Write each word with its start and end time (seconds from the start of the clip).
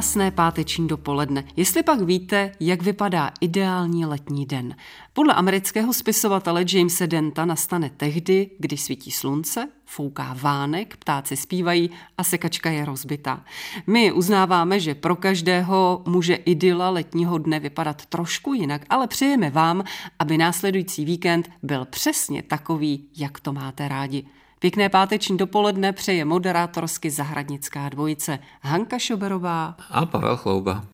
Krásné 0.00 0.30
páteční 0.30 0.88
dopoledne. 0.88 1.44
Jestli 1.56 1.82
pak 1.82 2.00
víte, 2.00 2.52
jak 2.60 2.82
vypadá 2.82 3.30
ideální 3.40 4.04
letní 4.04 4.46
den. 4.46 4.76
Podle 5.12 5.34
amerického 5.34 5.92
spisovatele 5.92 6.64
Jamesa 6.72 7.06
Denta 7.06 7.44
nastane 7.44 7.90
tehdy, 7.90 8.50
když 8.58 8.80
svítí 8.80 9.10
slunce, 9.10 9.68
fouká 9.84 10.36
vánek, 10.40 10.96
ptáci 10.96 11.36
zpívají 11.36 11.90
a 12.18 12.24
sekačka 12.24 12.70
je 12.70 12.84
rozbitá. 12.84 13.44
My 13.86 14.12
uznáváme, 14.12 14.80
že 14.80 14.94
pro 14.94 15.16
každého 15.16 16.02
může 16.06 16.34
idyla 16.34 16.90
letního 16.90 17.38
dne 17.38 17.60
vypadat 17.60 18.06
trošku 18.06 18.54
jinak, 18.54 18.82
ale 18.90 19.06
přejeme 19.06 19.50
vám, 19.50 19.84
aby 20.18 20.38
následující 20.38 21.04
víkend 21.04 21.50
byl 21.62 21.84
přesně 21.84 22.42
takový, 22.42 23.08
jak 23.16 23.40
to 23.40 23.52
máte 23.52 23.88
rádi. 23.88 24.26
Pěkné 24.62 24.88
páteční 24.88 25.36
dopoledne 25.36 25.92
přeje 25.92 26.24
moderátorsky 26.24 27.10
zahradnická 27.10 27.88
dvojice 27.88 28.38
Hanka 28.62 28.98
Šoberová 28.98 29.76
a 29.90 30.06
Pavel 30.06 30.36
Chlouba. 30.36 30.84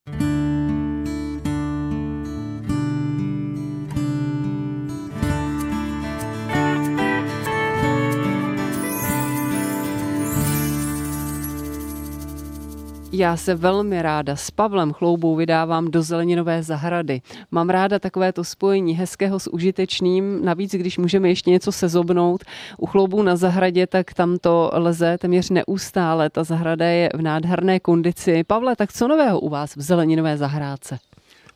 Já 13.19 13.37
se 13.37 13.55
velmi 13.55 14.03
ráda 14.03 14.37
s 14.37 14.51
Pavlem 14.51 14.93
Chloubou 14.93 15.37
vydávám 15.37 15.91
do 15.91 16.03
zeleninové 16.03 16.63
zahrady. 16.63 17.21
Mám 17.51 17.71
ráda 17.71 17.99
takové 17.99 18.33
to 18.33 18.45
spojení 18.45 18.95
hezkého 18.95 19.41
s 19.41 19.53
užitečným, 19.53 20.45
navíc 20.45 20.73
když 20.73 20.99
můžeme 20.99 21.29
ještě 21.29 21.51
něco 21.51 21.73
sezobnout. 21.73 22.45
U 22.79 22.87
Chloubů 22.87 23.23
na 23.23 23.37
zahradě, 23.37 23.87
tak 23.87 24.15
tam 24.15 24.39
to 24.39 24.71
leze 24.75 25.19
téměř 25.19 25.51
neustále. 25.51 26.31
Ta 26.31 26.45
zahrada 26.45 26.87
je 26.87 27.11
v 27.15 27.23
nádherné 27.23 27.81
kondici. 27.81 28.45
Pavle, 28.45 28.77
tak 28.77 28.93
co 28.93 29.09
nového 29.09 29.41
u 29.41 29.49
vás 29.49 29.77
v 29.77 29.81
zeleninové 29.81 30.37
zahrádce? 30.37 30.99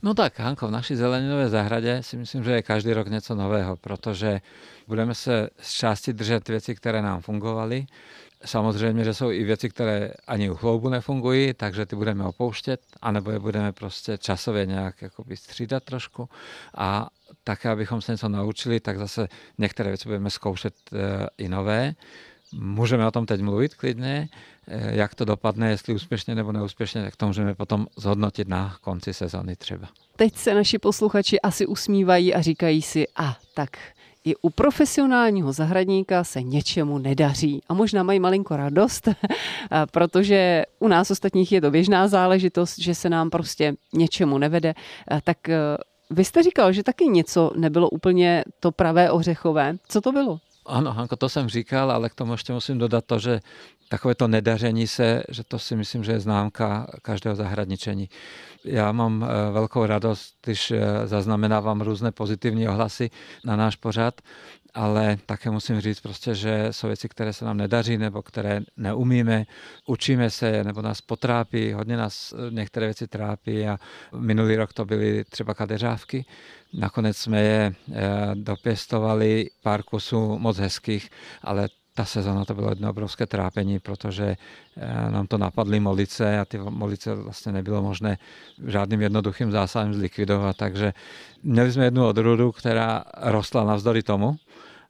No 0.03 0.15
tak, 0.15 0.41
Hanko, 0.41 0.69
v 0.69 0.70
naší 0.70 0.97
zeleninové 0.97 1.48
zahradě 1.48 2.03
si 2.03 2.17
myslím, 2.17 2.45
že 2.45 2.53
je 2.53 2.62
každý 2.62 2.93
rok 2.93 3.09
něco 3.09 3.34
nového, 3.34 3.77
protože 3.77 4.41
budeme 4.87 5.15
se 5.15 5.51
z 5.61 5.73
části 5.73 6.12
držet 6.12 6.48
věci, 6.48 6.75
které 6.75 7.03
nám 7.03 7.20
fungovaly. 7.20 7.87
Samozřejmě, 8.45 9.05
že 9.05 9.15
jsou 9.15 9.31
i 9.31 9.45
věci, 9.45 9.69
které 9.69 10.12
ani 10.27 10.51
u 10.51 10.55
chloubu 10.55 10.89
nefungují, 10.89 11.55
takže 11.55 11.87
ty 11.87 11.97
budeme 11.97 12.25
opouštět, 12.25 12.81
anebo 13.03 13.31
je 13.31 13.39
budeme 13.39 13.73
prostě 13.73 14.19
časově 14.19 14.67
nějak 14.67 15.03
jakoby 15.03 15.37
střídat 15.37 15.84
trošku. 15.84 16.29
A 16.75 17.09
také, 17.45 17.69
abychom 17.69 18.03
se 18.03 18.12
něco 18.12 18.29
naučili, 18.29 18.81
tak 18.81 18.98
zase 18.98 19.29
některé 19.59 19.91
věci 19.91 20.09
budeme 20.09 20.31
zkoušet 20.31 20.75
e, 20.92 21.27
i 21.39 21.48
nové. 21.48 21.95
Můžeme 22.55 23.06
o 23.06 23.11
tom 23.11 23.27
teď 23.27 23.41
mluvit 23.41 23.75
klidně, 23.75 24.29
e, 24.69 24.97
jak 24.97 25.15
to 25.15 25.25
dopadne, 25.25 25.70
jestli 25.70 25.95
úspěšně 25.95 26.34
nebo 26.34 26.53
neúspěšně, 26.53 27.03
tak 27.03 27.17
to 27.17 27.27
můžeme 27.27 27.55
potom 27.55 27.87
zhodnotit 27.97 28.48
na 28.48 28.77
konci 28.81 29.15
sezóny 29.15 29.57
třeba. 29.57 29.89
Teď 30.17 30.37
se 30.37 30.55
naši 30.55 30.79
posluchači 30.79 31.41
asi 31.41 31.67
usmívají 31.67 32.34
a 32.34 32.41
říkají 32.41 32.83
si, 32.83 33.07
a 33.17 33.37
tak 33.55 33.70
i 34.25 34.37
u 34.37 34.51
profesionálního 34.51 35.53
zahradníka 35.53 36.25
se 36.25 36.42
něčemu 36.42 36.98
nedaří. 36.98 37.62
A 37.69 37.75
možná 37.75 38.03
mají 38.03 38.20
malinko 38.20 38.57
radost, 38.57 39.09
protože 39.92 40.64
u 40.79 40.89
nás 40.89 41.11
ostatních 41.11 41.53
je 41.53 41.61
to 41.61 41.70
běžná 41.70 42.09
záležitost, 42.09 42.79
že 42.79 42.95
se 42.95 43.11
nám 43.11 43.30
prostě 43.30 43.74
něčemu 43.92 44.39
nevede. 44.39 44.74
Tak 45.24 45.48
e, 45.48 45.58
vy 46.11 46.24
jste 46.24 46.42
říkal, 46.42 46.73
že 46.73 46.83
taky 46.83 47.05
něco 47.05 47.51
nebylo 47.57 47.91
úplně 47.91 48.45
to 48.61 48.73
pravé 48.73 49.11
ořechové. 49.11 49.77
Co 49.89 50.01
to 50.01 50.13
bylo? 50.13 50.39
Ano, 50.70 50.92
Hanko, 50.92 51.17
to 51.17 51.29
jsem 51.29 51.48
říkal, 51.48 51.91
ale 51.91 52.08
k 52.08 52.14
tomu 52.14 52.33
ještě 52.33 52.53
musím 52.53 52.79
dodat 52.79 53.05
to, 53.05 53.19
že 53.19 53.41
takové 53.89 54.14
to 54.14 54.29
nedaření 54.29 54.86
se, 54.86 55.23
že 55.29 55.45
to 55.45 55.58
si 55.58 55.77
myslím, 55.77 56.05
že 56.05 56.13
je 56.13 56.20
známka 56.20 56.86
každého 57.03 57.36
zahradničení. 57.36 58.08
Já 58.64 58.92
mám 58.92 59.25
eh, 59.25 59.53
velkou 59.53 59.86
radost, 59.86 60.35
když 60.45 60.70
eh, 60.70 60.80
zaznamenávám 61.05 61.80
různé 61.80 62.13
pozitivní 62.13 62.69
ohlasy 62.69 63.11
na 63.45 63.57
náš 63.57 63.77
pořad, 63.77 64.20
ale 64.75 65.19
také 65.27 65.51
musím 65.51 65.81
říct 65.81 66.01
prostě, 66.01 66.35
že 66.35 66.69
jsou 66.70 66.86
věci, 66.86 67.08
které 67.08 67.33
se 67.33 67.45
nám 67.45 67.57
nedaří 67.57 67.98
nebo 67.98 68.23
které 68.23 68.61
neumíme, 68.77 69.47
učíme 69.86 70.31
se 70.31 70.64
nebo 70.64 70.83
nás 70.83 71.01
potrápí, 71.01 71.73
hodně 71.73 71.97
nás 71.97 72.33
eh, 72.33 72.51
některé 72.51 72.86
věci 72.86 73.09
trápí 73.09 73.67
a 73.67 73.79
minulý 74.17 74.57
rok 74.57 74.73
to 74.73 74.85
byly 74.85 75.25
třeba 75.25 75.55
kadeřávky. 75.55 76.25
Nakonec 76.73 77.17
jsme 77.17 77.41
je 77.41 77.75
dopěstovali 78.35 79.51
pár 79.63 79.83
kusů 79.83 80.39
moc 80.39 80.59
hezkých, 80.59 81.11
ale 81.42 81.69
ta 82.00 82.05
sezóna 82.05 82.44
to 82.44 82.55
bylo 82.55 82.68
jedno 82.68 82.90
obrovské 82.90 83.27
trápení, 83.27 83.78
protože 83.78 84.36
eh, 84.77 85.11
nám 85.11 85.27
to 85.27 85.38
napadly 85.38 85.80
molice 85.80 86.40
a 86.40 86.44
ty 86.44 86.58
molice 86.58 87.14
vlastně 87.14 87.52
nebylo 87.52 87.83
možné 87.83 88.18
žádným 88.66 89.00
jednoduchým 89.00 89.52
zásahem 89.52 89.94
zlikvidovat, 89.94 90.56
takže 90.56 90.92
měli 91.42 91.72
jsme 91.72 91.84
jednu 91.84 92.06
odrůdu, 92.06 92.52
která 92.52 93.05
rostla 93.16 93.64
navzdory 93.64 94.02
tomu 94.02 94.36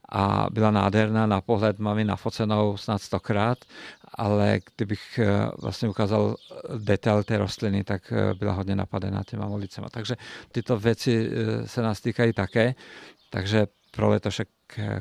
a 0.08 0.46
byla 0.50 0.70
nádherná 0.70 1.26
na 1.26 1.40
pohled, 1.40 1.78
mám 1.78 1.98
ji 1.98 2.04
nafocenou 2.04 2.76
snad 2.76 3.02
stokrát, 3.02 3.58
ale 4.14 4.60
kdybych 4.76 5.18
eh, 5.18 5.50
vlastně 5.58 5.88
ukázal 5.88 6.36
detail 6.78 7.24
té 7.24 7.38
rostliny, 7.38 7.84
tak 7.84 8.12
eh, 8.12 8.34
byla 8.34 8.52
hodně 8.52 8.76
napadená 8.76 9.22
těma 9.26 9.48
molicema. 9.48 9.88
Takže 9.90 10.16
tyto 10.52 10.78
věci 10.78 11.30
se 11.66 11.82
nás 11.82 12.00
týkají 12.00 12.32
také, 12.32 12.74
takže 13.30 13.66
pro 13.90 14.08
letošek 14.08 14.48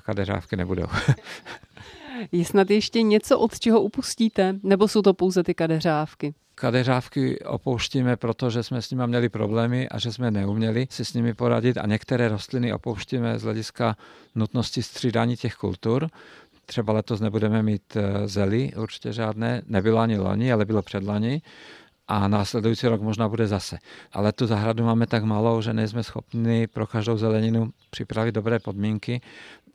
kadeřávky 0.02 0.56
nebudou. 0.56 0.86
Je 2.32 2.46
snad 2.46 2.70
ještě 2.70 3.02
něco, 3.02 3.40
od 3.40 3.60
čeho 3.60 3.82
upustíte? 3.82 4.56
Nebo 4.64 4.88
jsou 4.88 5.02
to 5.02 5.14
pouze 5.14 5.44
ty 5.44 5.54
kadeřávky? 5.54 6.34
Kadeřávky 6.56 7.40
opouštíme, 7.40 8.18
protože 8.18 8.64
jsme 8.64 8.82
s 8.82 8.92
nimi 8.92 9.04
měli 9.08 9.30
problémy 9.30 9.90
a 9.90 10.00
že 10.00 10.12
jsme 10.12 10.32
neuměli 10.32 10.88
si 10.90 11.06
s 11.06 11.14
nimi 11.14 11.34
poradit 11.34 11.78
a 11.78 11.88
některé 11.88 12.30
rostliny 12.30 12.74
opouštíme 12.74 13.40
z 13.40 13.44
hlediska 13.44 13.96
nutnosti 14.36 14.84
střídání 14.84 15.38
těch 15.38 15.56
kultur. 15.56 16.08
Třeba 16.66 16.94
letos 16.94 17.20
nebudeme 17.20 17.64
mít 17.64 17.96
eh, 17.96 18.28
zely, 18.28 18.72
určitě 18.78 19.14
žádné, 19.14 19.62
nebylo 19.66 20.00
ani 20.00 20.18
loni, 20.18 20.54
ale 20.54 20.66
bylo 20.66 20.82
předlani 20.82 21.42
a 22.10 22.28
následující 22.28 22.88
rok 22.88 23.02
možná 23.02 23.30
bude 23.30 23.48
zase. 23.48 23.78
Ale 24.14 24.32
tu 24.32 24.48
zahradu 24.48 24.84
máme 24.84 25.08
tak 25.08 25.24
malou, 25.24 25.62
že 25.62 25.74
nejsme 25.74 26.04
schopni 26.04 26.68
pro 26.68 26.88
každou 26.88 27.18
zeleninu 27.18 27.70
připravit 27.90 28.32
dobré 28.32 28.60
podmínky 28.60 29.22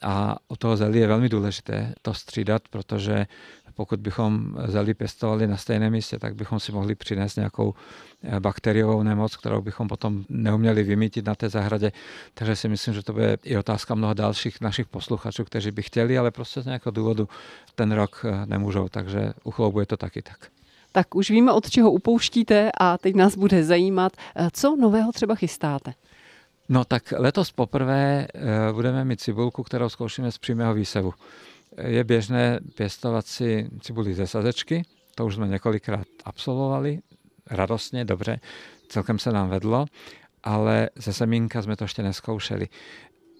a 0.02 0.36
u 0.48 0.56
toho 0.56 0.76
zelí 0.76 0.98
je 0.98 1.06
velmi 1.06 1.28
důležité 1.28 1.94
to 2.02 2.14
střídat, 2.14 2.62
protože 2.68 3.26
pokud 3.74 4.00
bychom 4.00 4.56
zelí 4.66 4.94
pěstovali 4.94 5.46
na 5.46 5.56
stejném 5.56 5.92
místě, 5.92 6.18
tak 6.18 6.34
bychom 6.34 6.60
si 6.60 6.72
mohli 6.72 6.94
přinést 6.94 7.36
nějakou 7.36 7.74
eh, 8.22 8.40
bakteriovou 8.40 9.02
nemoc, 9.02 9.36
kterou 9.36 9.62
bychom 9.62 9.88
potom 9.88 10.24
neuměli 10.28 10.82
vymítit 10.82 11.26
na 11.26 11.34
té 11.34 11.48
zahradě. 11.48 11.92
Takže 12.34 12.56
si 12.56 12.68
myslím, 12.68 12.94
že 12.94 13.02
to 13.02 13.12
bude 13.12 13.36
i 13.42 13.56
otázka 13.56 13.94
mnoha 13.94 14.14
dalších 14.14 14.60
našich 14.60 14.86
posluchačů, 14.86 15.44
kteří 15.44 15.70
by 15.70 15.82
chtěli, 15.82 16.18
ale 16.18 16.30
prostě 16.30 16.62
z 16.62 16.66
nějakého 16.66 16.92
důvodu 16.92 17.28
ten 17.74 17.92
rok 17.92 18.24
eh, 18.24 18.46
nemůžou. 18.46 18.88
Takže 18.88 19.32
u 19.44 19.50
chloubu 19.50 19.80
je 19.80 19.86
to 19.86 19.96
taky 19.96 20.22
tak. 20.22 20.38
Tak 20.96 21.14
už 21.14 21.30
víme, 21.30 21.52
od 21.52 21.70
čeho 21.70 21.92
upouštíte 21.92 22.70
a 22.80 22.98
teď 22.98 23.14
nás 23.14 23.36
bude 23.36 23.64
zajímat, 23.64 24.12
eh, 24.36 24.48
co 24.52 24.76
nového 24.76 25.12
třeba 25.12 25.34
chystáte. 25.34 25.94
No 26.68 26.84
tak 26.84 27.12
letos 27.16 27.52
poprvé 27.52 28.26
eh, 28.34 28.72
budeme 28.72 29.04
mít 29.04 29.20
cibulku, 29.20 29.62
kterou 29.62 29.88
zkoušíme 29.88 30.32
z 30.32 30.38
přímého 30.38 30.74
výsevu. 30.74 31.12
Je 31.82 32.04
běžné 32.04 32.60
pěstovat 32.74 33.26
si 33.26 33.68
cibuli 33.80 34.14
ze 34.14 34.26
sazečky, 34.26 34.82
to 35.14 35.26
už 35.26 35.34
jsme 35.34 35.48
několikrát 35.48 36.06
absolvovali, 36.24 36.98
radostně, 37.50 38.04
dobře, 38.04 38.40
celkem 38.88 39.18
se 39.18 39.32
nám 39.32 39.48
vedlo, 39.48 39.86
ale 40.44 40.90
ze 40.96 41.12
semínka 41.12 41.62
jsme 41.62 41.76
to 41.76 41.84
ještě 41.84 42.02
neskoušeli. 42.02 42.68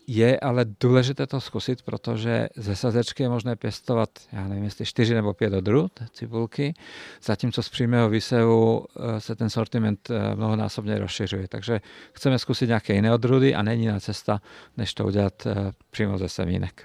Je 0.07 0.41
ale 0.41 0.65
důležité 0.81 1.27
to 1.27 1.41
zkusit, 1.41 1.83
protože 1.83 2.49
ze 2.57 2.77
sazečky 2.77 3.23
je 3.23 3.29
možné 3.29 3.57
pěstovat, 3.57 4.09
já 4.33 4.49
nevím, 4.49 4.65
jestli 4.65 4.85
4 4.85 5.15
nebo 5.15 5.35
5 5.35 5.53
odrůd 5.53 5.93
cibulky, 6.13 6.75
zatímco 7.23 7.63
z 7.63 7.69
přímého 7.69 8.09
výsevu 8.09 8.85
eh, 8.97 9.21
se 9.21 9.37
ten 9.37 9.51
sortiment 9.51 10.11
eh, 10.11 10.37
mnohonásobně 10.37 10.99
rozšiřuje. 10.99 11.49
Takže 11.49 11.81
chceme 12.13 12.39
zkusit 12.39 12.67
nějaké 12.67 12.95
jiné 12.95 13.15
odrůdy 13.15 13.55
a 13.55 13.63
není 13.63 13.87
na 13.87 14.01
cesta, 14.01 14.41
než 14.77 14.95
to 14.95 15.05
udělat 15.05 15.47
eh, 15.47 15.73
přímo 15.91 16.19
ze 16.19 16.29
semínek. 16.29 16.83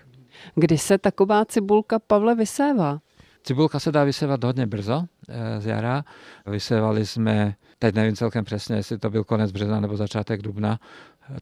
Kdy 0.55 0.77
se 0.77 0.97
taková 0.97 1.45
cibulka, 1.45 1.99
Pavle, 1.99 2.35
vysévá? 2.35 2.99
Cibulka 3.43 3.79
se 3.79 3.91
dá 3.91 4.03
vysévat 4.03 4.43
hodně 4.43 4.67
brzo 4.67 5.03
z 5.59 5.65
jara. 5.65 6.03
Vysévali 6.45 7.05
jsme, 7.05 7.55
teď 7.79 7.95
nevím 7.95 8.15
celkem 8.15 8.45
přesně, 8.45 8.75
jestli 8.75 8.97
to 8.97 9.09
byl 9.09 9.23
konec 9.23 9.51
března 9.51 9.79
nebo 9.79 9.97
začátek 9.97 10.41
dubna, 10.41 10.79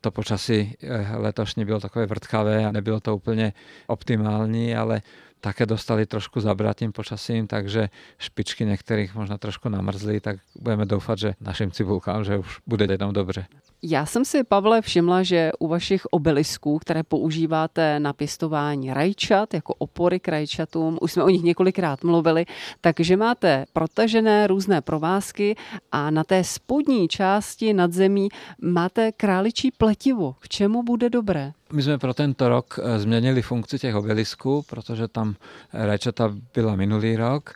to 0.01 0.11
počasí 0.11 0.75
eh, 0.83 1.17
letošní 1.17 1.65
bylo 1.65 1.79
takové 1.79 2.05
vrtkavé 2.05 2.65
a 2.65 2.71
nebylo 2.71 2.99
to 2.99 3.15
úplně 3.15 3.53
optimální, 3.87 4.75
ale 4.75 5.01
také 5.41 5.65
dostali 5.65 6.05
trošku 6.05 6.41
zabrat 6.41 6.77
tím 6.77 6.91
počasím, 6.91 7.47
takže 7.47 7.89
špičky 8.17 8.65
některých 8.65 9.15
možná 9.15 9.37
trošku 9.37 9.69
namrzly, 9.69 10.19
tak 10.19 10.37
budeme 10.59 10.85
doufat, 10.85 11.19
že 11.19 11.33
našim 11.41 11.71
cibulkám, 11.71 12.23
že 12.23 12.37
už 12.37 12.59
bude 12.67 12.87
jenom 12.89 13.13
dobře. 13.13 13.45
Já 13.81 14.05
jsem 14.05 14.25
si, 14.25 14.43
Pavle, 14.43 14.81
všimla, 14.81 15.23
že 15.23 15.51
u 15.59 15.67
vašich 15.67 16.05
obelisků, 16.05 16.79
které 16.79 17.03
používáte 17.03 17.99
na 17.99 18.13
pěstování 18.13 18.93
rajčat, 18.93 19.53
jako 19.53 19.73
opory 19.73 20.19
k 20.19 20.27
rajčatům, 20.27 20.97
už 21.01 21.11
jsme 21.11 21.23
o 21.23 21.29
nich 21.29 21.43
několikrát 21.43 22.03
mluvili, 22.03 22.45
takže 22.81 23.17
máte 23.17 23.65
protažené 23.73 24.47
různé 24.47 24.81
provázky 24.81 25.55
a 25.91 26.11
na 26.11 26.23
té 26.23 26.43
spodní 26.43 27.07
části 27.07 27.73
nad 27.73 27.93
zemí 27.93 28.29
máte 28.61 29.11
králičí 29.11 29.71
pletivo. 29.71 30.35
K 30.39 30.49
čemu 30.49 30.83
bude 30.83 31.09
dobré? 31.09 31.51
My 31.73 31.81
jsme 31.81 31.97
pro 31.97 32.13
tento 32.13 32.49
rok 32.49 32.79
eh, 32.83 32.99
změnili 32.99 33.41
funkci 33.41 33.79
těch 33.79 33.95
obelisků, 33.95 34.63
protože 34.69 35.07
tam 35.07 35.26
rajčata 35.73 36.35
byla 36.53 36.75
minulý 36.75 37.15
rok 37.15 37.53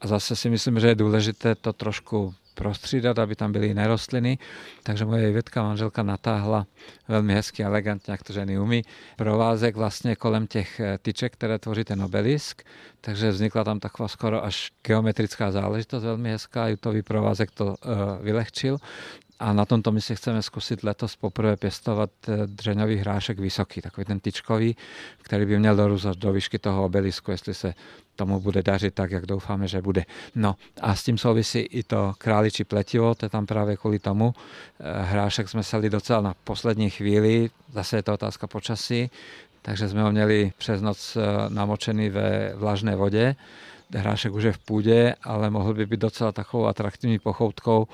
a 0.00 0.06
zase 0.06 0.36
si 0.36 0.50
myslím, 0.50 0.80
že 0.80 0.88
je 0.88 0.94
důležité 0.94 1.54
to 1.54 1.72
trošku 1.72 2.34
prostřídat, 2.56 3.18
aby 3.18 3.36
tam 3.36 3.52
byly 3.52 3.66
jiné 3.66 3.88
rostliny. 3.88 4.38
Takže 4.82 5.04
moje 5.04 5.30
Ivetka 5.30 5.62
manželka 5.62 6.02
natáhla 6.02 6.66
velmi 7.08 7.34
hezky, 7.34 7.64
elegantně, 7.64 8.12
jak 8.12 8.22
to 8.22 8.32
ženy 8.32 8.58
umí, 8.58 8.82
provázek 9.16 9.76
vlastně 9.76 10.16
kolem 10.16 10.46
těch 10.46 10.80
eh, 10.80 10.98
tyček, 11.02 11.32
které 11.32 11.58
tvoří 11.58 11.84
ten 11.84 12.02
obelisk. 12.02 12.62
Takže 13.00 13.30
vznikla 13.30 13.64
tam 13.64 13.80
taková 13.80 14.08
skoro 14.08 14.44
až 14.44 14.72
geometrická 14.82 15.50
záležitost, 15.50 16.02
velmi 16.02 16.30
hezká. 16.30 16.68
Jutový 16.68 17.02
provázek 17.02 17.50
to 17.50 17.64
uh, 17.66 17.74
vylehčil. 18.20 18.78
A 19.38 19.52
na 19.52 19.64
tomto 19.64 19.92
my 19.92 20.00
si 20.00 20.16
chceme 20.16 20.42
zkusit 20.42 20.82
letos 20.82 21.16
poprvé 21.16 21.56
pěstovat 21.56 22.10
eh, 22.28 22.46
dřeňový 22.46 22.96
hrášek 22.96 23.38
vysoký, 23.38 23.80
takový 23.80 24.04
ten 24.04 24.20
tyčkový, 24.20 24.76
který 25.22 25.46
by 25.46 25.58
měl 25.58 25.76
dorůst 25.76 26.06
do 26.06 26.32
výšky 26.32 26.58
toho 26.58 26.84
obelisku, 26.84 27.30
jestli 27.30 27.54
se 27.54 27.74
tomu 28.16 28.40
bude 28.40 28.62
dařit 28.62 28.94
tak, 28.94 29.10
jak 29.10 29.26
doufáme, 29.26 29.68
že 29.68 29.82
bude. 29.82 30.04
No 30.34 30.54
a 30.80 30.94
s 30.94 31.04
tím 31.04 31.18
souvisí 31.18 31.58
i 31.58 31.82
to 31.82 32.14
králičí 32.18 32.64
pletivo, 32.64 33.14
to 33.14 33.26
je 33.26 33.30
tam 33.30 33.46
právě 33.46 33.76
kvůli 33.76 33.98
tomu. 33.98 34.34
Eh, 34.80 35.02
hrášek 35.02 35.48
jsme 35.48 35.62
sali 35.62 35.90
docela 35.90 36.20
na 36.20 36.34
poslední 36.44 36.90
chvíli, 36.90 37.50
zase 37.72 37.96
je 37.96 38.02
to 38.02 38.14
otázka 38.14 38.46
počasí, 38.46 39.10
takže 39.62 39.88
jsme 39.88 40.02
ho 40.02 40.12
měli 40.12 40.52
přes 40.58 40.80
noc 40.80 41.16
eh, 41.16 41.20
namočený 41.48 42.08
ve 42.08 42.52
vlažné 42.54 42.96
vodě. 42.96 43.36
Hrášek 43.94 44.32
už 44.32 44.42
je 44.42 44.52
v 44.52 44.58
půdě, 44.58 45.14
ale 45.22 45.50
mohl 45.50 45.74
by 45.74 45.86
být 45.86 46.00
docela 46.00 46.32
takovou 46.32 46.66
atraktivní 46.66 47.18
pochoutkou 47.18 47.86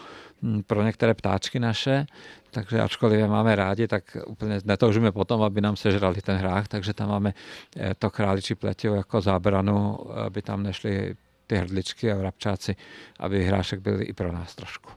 hm, 0.43 0.62
pro 0.67 0.83
některé 0.83 1.15
ptáčky 1.15 1.61
naše, 1.61 2.06
takže 2.50 2.81
ačkoliv 2.81 3.19
je 3.19 3.29
máme 3.29 3.56
rádi, 3.56 3.89
tak 3.89 4.17
úplně 4.27 4.61
netoužíme 4.65 5.12
potom, 5.12 5.43
aby 5.43 5.61
nám 5.61 5.77
sežrali 5.77 6.23
ten 6.23 6.37
hrách, 6.37 6.69
takže 6.69 6.94
tam 6.94 7.09
máme 7.09 7.35
eh, 7.77 7.94
to 7.99 8.11
králičí 8.11 8.55
pletivo 8.55 8.94
jako 8.94 9.21
zábranu, 9.21 9.99
aby 10.19 10.43
tam 10.43 10.62
nešly 10.62 11.15
ty 11.47 11.56
hrdličky 11.56 12.12
a 12.12 12.17
vrabčáci, 12.17 12.77
aby 13.19 13.44
hrášek 13.44 13.81
byl 13.81 13.99
i 14.03 14.12
pro 14.12 14.33
nás 14.33 14.55
trošku. 14.55 14.91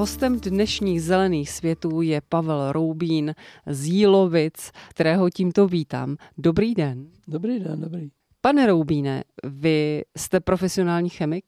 Hostem 0.00 0.40
dnešních 0.40 1.02
zelených 1.02 1.50
světů 1.50 2.02
je 2.02 2.20
Pavel 2.28 2.72
Roubín 2.72 3.34
z 3.66 3.86
Jílovic, 3.86 4.72
kterého 4.90 5.30
tímto 5.30 5.68
vítám. 5.68 6.16
Dobrý 6.38 6.74
den. 6.74 7.06
Dobrý 7.28 7.60
den, 7.60 7.80
dobrý. 7.80 8.08
Pane 8.40 8.66
Roubíne, 8.66 9.24
vy 9.44 10.02
jste 10.16 10.40
profesionální 10.40 11.08
chemik, 11.08 11.44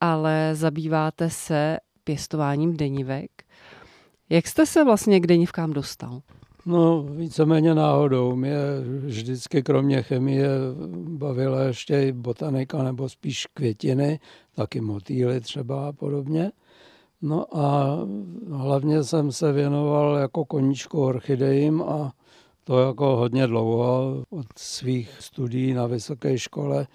ale 0.00 0.50
zabýváte 0.54 1.30
se 1.30 1.78
pěstováním 2.04 2.76
denivek. 2.76 3.30
Jak 4.30 4.46
jste 4.46 4.66
se 4.66 4.84
vlastně 4.84 5.20
k 5.20 5.26
denivkám 5.26 5.72
dostal? 5.72 6.20
No, 6.66 7.02
víceméně 7.02 7.74
náhodou. 7.74 8.36
Mě 8.36 8.56
vždycky 9.04 9.62
kromě 9.62 10.02
chemie 10.02 10.48
bavila 11.08 11.62
ještě 11.62 12.02
i 12.02 12.12
botanika 12.12 12.82
nebo 12.82 13.08
spíš 13.08 13.46
květiny, 13.54 14.20
taky 14.54 14.80
motýly 14.80 15.40
třeba 15.40 15.88
a 15.88 15.92
podobně. 15.92 16.52
No 17.22 17.58
a 17.58 17.98
hlavně 18.52 19.04
jsem 19.04 19.32
se 19.32 19.52
věnoval 19.52 20.16
jako 20.16 20.44
koníčku 20.44 21.04
orchidejím 21.04 21.82
a 21.82 22.12
to 22.64 22.78
jako 22.80 23.16
hodně 23.16 23.46
dlouho 23.46 24.24
od 24.30 24.46
svých 24.56 25.10
studií 25.20 25.74
na 25.74 25.86
vysoké 25.86 26.38
škole 26.38 26.86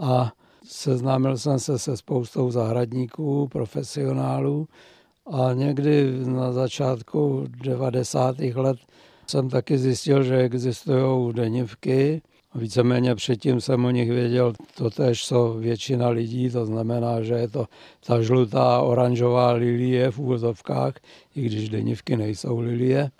a 0.00 0.32
seznámil 0.64 1.38
jsem 1.38 1.58
se 1.58 1.78
se 1.78 1.96
spoustou 1.96 2.50
zahradníků, 2.50 3.48
profesionálů 3.48 4.68
a 5.26 5.52
někdy 5.52 6.12
na 6.24 6.52
začátku 6.52 7.44
90. 7.62 8.38
let 8.38 8.78
jsem 9.26 9.48
taky 9.48 9.78
zjistil, 9.78 10.22
že 10.22 10.36
existují 10.36 11.32
denivky, 11.32 12.22
Víceméně 12.54 13.14
předtím 13.14 13.60
jsem 13.60 13.84
o 13.84 13.90
nich 13.90 14.10
věděl 14.10 14.52
to 14.74 14.90
tež, 14.90 15.26
co 15.26 15.54
většina 15.54 16.08
lidí, 16.08 16.50
to 16.50 16.66
znamená, 16.66 17.22
že 17.22 17.34
je 17.34 17.48
to 17.48 17.66
ta 18.06 18.22
žlutá 18.22 18.80
oranžová 18.80 19.52
lilie 19.52 20.10
v 20.10 20.18
úvozovkách, 20.18 20.94
i 21.36 21.42
když 21.42 21.68
denivky 21.68 22.16
nejsou 22.16 22.58
lilie. 22.58 23.10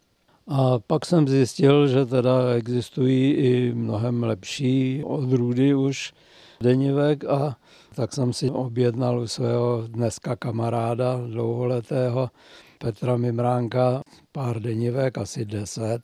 A 0.48 0.78
pak 0.86 1.06
jsem 1.06 1.28
zjistil, 1.28 1.88
že 1.88 2.06
teda 2.06 2.54
existují 2.56 3.32
i 3.32 3.72
mnohem 3.74 4.22
lepší 4.22 5.02
odrůdy 5.04 5.74
už 5.74 6.12
denivek 6.60 7.24
a 7.24 7.56
tak 7.94 8.12
jsem 8.12 8.32
si 8.32 8.50
objednal 8.50 9.20
u 9.20 9.26
svého 9.26 9.82
dneska 9.86 10.36
kamaráda 10.36 11.20
dlouholetého 11.26 12.30
Petra 12.78 13.16
Mimránka 13.16 14.02
pár 14.32 14.60
denivek, 14.60 15.18
asi 15.18 15.44
deset. 15.44 16.02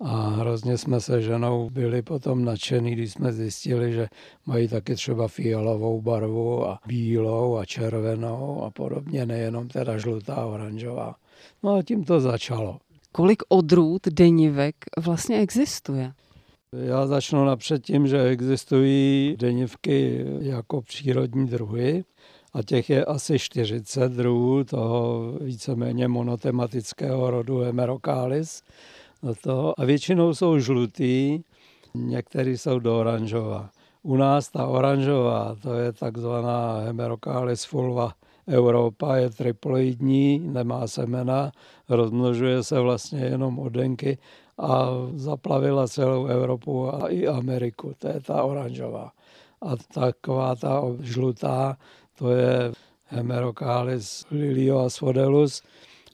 A 0.00 0.28
hrozně 0.28 0.78
jsme 0.78 1.00
se 1.00 1.22
ženou 1.22 1.70
byli 1.70 2.02
potom 2.02 2.44
nadšený, 2.44 2.92
když 2.92 3.12
jsme 3.12 3.32
zjistili, 3.32 3.92
že 3.92 4.08
mají 4.46 4.68
taky 4.68 4.94
třeba 4.94 5.28
fialovou 5.28 6.00
barvu 6.00 6.68
a 6.68 6.80
bílou 6.86 7.56
a 7.56 7.64
červenou 7.64 8.62
a 8.64 8.70
podobně, 8.70 9.26
nejenom 9.26 9.68
teda 9.68 9.98
žlutá 9.98 10.34
a 10.34 10.46
oranžová. 10.46 11.14
No 11.62 11.74
a 11.74 11.82
tím 11.82 12.04
to 12.04 12.20
začalo. 12.20 12.78
Kolik 13.12 13.42
odrůd 13.48 14.08
denivek 14.08 14.74
vlastně 14.98 15.38
existuje? 15.38 16.12
Já 16.72 17.06
začnu 17.06 17.44
napřed 17.44 17.84
tím, 17.84 18.06
že 18.06 18.22
existují 18.22 19.36
denivky 19.38 20.26
jako 20.40 20.82
přírodní 20.82 21.46
druhy 21.46 22.04
a 22.52 22.62
těch 22.62 22.90
je 22.90 23.04
asi 23.04 23.38
40 23.38 24.12
druhů 24.12 24.64
toho 24.64 25.22
víceméně 25.40 26.08
monotematického 26.08 27.30
rodu 27.30 27.58
Hemerocalis 27.58 28.62
do 29.22 29.34
toho 29.34 29.80
a 29.80 29.84
většinou 29.84 30.34
jsou 30.34 30.58
žlutý, 30.58 31.40
některý 31.94 32.58
jsou 32.58 32.78
do 32.78 32.98
oranžová. 32.98 33.70
U 34.02 34.16
nás 34.16 34.48
ta 34.48 34.66
oranžová, 34.66 35.56
to 35.62 35.74
je 35.74 35.92
takzvaná 35.92 36.78
Hemerocalis 36.78 37.64
fulva 37.64 38.12
Europa, 38.48 39.16
je 39.16 39.30
triploidní, 39.30 40.38
nemá 40.38 40.86
semena, 40.86 41.52
rozmnožuje 41.88 42.62
se 42.62 42.80
vlastně 42.80 43.20
jenom 43.20 43.58
odenky 43.58 44.18
a 44.58 44.88
zaplavila 45.14 45.88
celou 45.88 46.26
Evropu 46.26 46.94
a 46.94 47.08
i 47.08 47.26
Ameriku, 47.26 47.92
to 47.98 48.08
je 48.08 48.20
ta 48.20 48.42
oranžová. 48.42 49.12
A 49.62 49.76
taková 49.94 50.54
ta 50.54 50.82
žlutá, 51.00 51.76
to 52.20 52.30
je 52.30 52.72
Hemerocalis 53.06 54.26
lilioasfodelus 54.30 55.62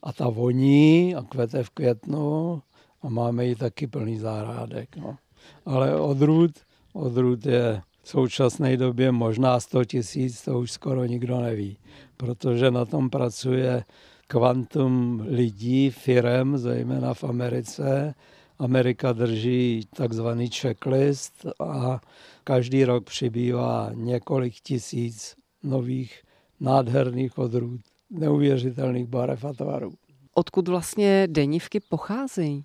a 0.02 0.12
ta 0.12 0.28
voní 0.28 1.14
a 1.14 1.22
kvete 1.22 1.62
v 1.62 1.70
květnu 1.70 2.62
a 3.02 3.08
máme 3.08 3.46
ji 3.46 3.54
taky 3.56 3.86
plný 3.86 4.18
zahrádek. 4.18 4.96
No. 4.96 5.16
Ale 5.64 6.00
odrůd, 6.00 6.50
odrůd 6.92 7.46
je 7.46 7.82
v 8.02 8.08
současné 8.08 8.76
době 8.76 9.12
možná 9.12 9.60
100 9.60 9.84
tisíc, 9.84 10.42
to 10.42 10.58
už 10.58 10.72
skoro 10.72 11.04
nikdo 11.04 11.40
neví, 11.40 11.78
protože 12.16 12.70
na 12.70 12.84
tom 12.84 13.10
pracuje 13.10 13.84
kvantum 14.26 15.22
lidí, 15.28 15.90
firem, 15.90 16.58
zejména 16.58 17.14
v 17.14 17.24
Americe. 17.24 18.14
Amerika 18.58 19.12
drží 19.12 19.88
takzvaný 19.96 20.50
checklist 20.50 21.46
a 21.60 22.00
každý 22.44 22.84
rok 22.84 23.04
přibývá 23.04 23.90
několik 23.94 24.54
tisíc 24.54 25.36
nových 25.66 26.22
nádherných 26.60 27.38
odrůd, 27.38 27.80
neuvěřitelných 28.10 29.06
barev 29.06 29.44
a 29.44 29.52
tvarů. 29.52 29.92
Odkud 30.34 30.68
vlastně 30.68 31.26
denivky 31.30 31.80
pocházejí? 31.80 32.64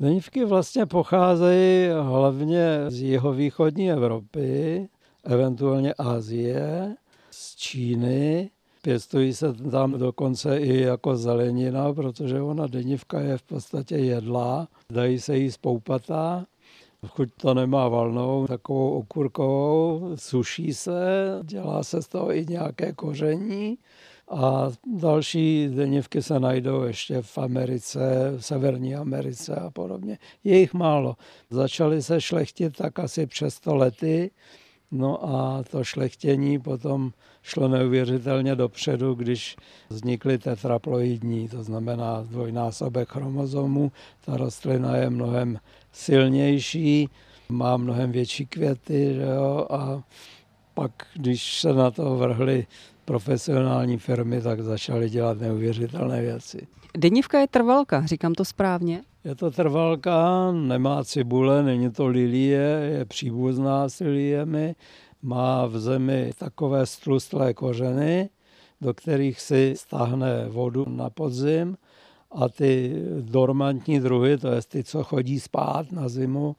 Denivky 0.00 0.44
vlastně 0.44 0.86
pocházejí 0.86 1.88
hlavně 2.02 2.84
z 2.88 3.00
jihovýchodní 3.00 3.90
Evropy, 3.90 4.88
eventuálně 5.24 5.94
Asie, 5.94 6.94
z 7.30 7.56
Číny. 7.56 8.50
Pěstují 8.82 9.34
se 9.34 9.52
tam 9.52 9.92
dokonce 9.92 10.58
i 10.58 10.80
jako 10.80 11.16
zelenina, 11.16 11.94
protože 11.94 12.40
ona 12.40 12.66
denivka 12.66 13.20
je 13.20 13.38
v 13.38 13.42
podstatě 13.42 13.96
jedlá, 13.96 14.68
dají 14.92 15.20
se 15.20 15.38
jí 15.38 15.50
spoupatá. 15.50 16.46
Chuť 17.06 17.28
to 17.36 17.54
nemá 17.54 17.88
valnou, 17.88 18.46
takovou 18.46 18.90
okurkovou, 18.90 20.12
suší 20.14 20.74
se, 20.74 21.00
dělá 21.42 21.82
se 21.82 22.02
z 22.02 22.08
toho 22.08 22.34
i 22.34 22.46
nějaké 22.48 22.92
koření 22.92 23.78
a 24.30 24.70
další 25.00 25.68
denivky 25.68 26.22
se 26.22 26.40
najdou 26.40 26.82
ještě 26.82 27.22
v 27.22 27.38
Americe, 27.38 28.32
v 28.36 28.44
Severní 28.44 28.94
Americe 28.94 29.54
a 29.54 29.70
podobně. 29.70 30.18
Je 30.44 30.58
jich 30.58 30.74
málo. 30.74 31.16
Začaly 31.50 32.02
se 32.02 32.20
šlechtit 32.20 32.76
tak 32.76 32.98
asi 32.98 33.26
přes 33.26 33.54
100 33.54 33.74
lety, 33.76 34.30
no 34.90 35.28
a 35.28 35.62
to 35.70 35.84
šlechtění 35.84 36.58
potom 36.58 37.12
šlo 37.42 37.68
neuvěřitelně 37.68 38.54
dopředu, 38.54 39.14
když 39.14 39.56
vznikly 39.88 40.38
tetraploidní, 40.38 41.48
to 41.48 41.62
znamená 41.62 42.22
dvojnásobek 42.22 43.08
chromozomů. 43.08 43.92
Ta 44.24 44.36
rostlina 44.36 44.96
je 44.96 45.10
mnohem 45.10 45.58
silnější, 45.98 47.08
má 47.48 47.76
mnohem 47.76 48.12
větší 48.12 48.46
květy 48.46 49.14
že 49.14 49.22
jo? 49.22 49.66
a 49.70 50.02
pak, 50.74 50.92
když 51.14 51.60
se 51.60 51.72
na 51.72 51.90
to 51.90 52.16
vrhly 52.16 52.66
profesionální 53.04 53.98
firmy, 53.98 54.42
tak 54.42 54.60
začaly 54.60 55.10
dělat 55.10 55.40
neuvěřitelné 55.40 56.22
věci. 56.22 56.66
Denivka 56.96 57.40
je 57.40 57.46
trvalka, 57.48 58.06
říkám 58.06 58.34
to 58.34 58.44
správně? 58.44 59.02
Je 59.24 59.34
to 59.34 59.50
trvalka, 59.50 60.52
nemá 60.52 61.04
cibule, 61.04 61.62
není 61.62 61.90
to 61.90 62.06
lilie, 62.06 62.90
je 62.92 63.04
příbuzná 63.04 63.88
s 63.88 63.98
liliemi, 64.00 64.74
má 65.22 65.66
v 65.66 65.78
zemi 65.78 66.32
takové 66.38 66.86
stlustlé 66.86 67.54
kořeny, 67.54 68.30
do 68.80 68.94
kterých 68.94 69.40
si 69.40 69.74
stáhne 69.76 70.48
vodu 70.48 70.84
na 70.88 71.10
podzim 71.10 71.76
a 72.30 72.48
ty 72.48 73.02
dormantní 73.20 74.00
druhy, 74.00 74.38
to 74.38 74.48
je 74.48 74.62
ty, 74.62 74.84
co 74.84 75.04
chodí 75.04 75.40
spát 75.40 75.92
na 75.92 76.08
zimu, 76.08 76.56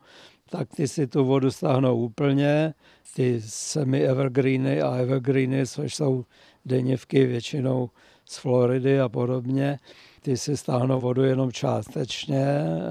tak 0.49 0.67
ty 0.75 0.87
si 0.87 1.07
tu 1.07 1.25
vodu 1.25 1.51
stáhnou 1.51 1.97
úplně. 1.97 2.73
Ty 3.15 3.41
semi-evergreeny 3.45 4.81
a 4.81 4.95
evergreeny, 4.95 5.67
což 5.67 5.95
jsou 5.95 6.25
denivky 6.65 7.25
většinou 7.25 7.89
z 8.25 8.37
Floridy 8.37 8.99
a 8.99 9.09
podobně, 9.09 9.79
ty 10.21 10.37
si 10.37 10.57
stáhnou 10.57 10.99
vodu 10.99 11.23
jenom 11.23 11.51
částečně, 11.51 12.45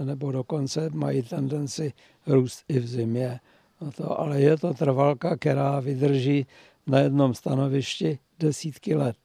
nebo 0.04 0.32
dokonce 0.32 0.90
mají 0.92 1.22
tendenci 1.22 1.92
růst 2.26 2.64
i 2.68 2.78
v 2.78 2.86
zimě. 2.86 3.40
No 3.80 3.92
to, 3.92 4.20
ale 4.20 4.40
je 4.40 4.56
to 4.56 4.74
trvalka, 4.74 5.36
která 5.36 5.80
vydrží 5.80 6.46
na 6.86 6.98
jednom 6.98 7.34
stanovišti 7.34 8.18
desítky 8.38 8.94
let. 8.94 9.16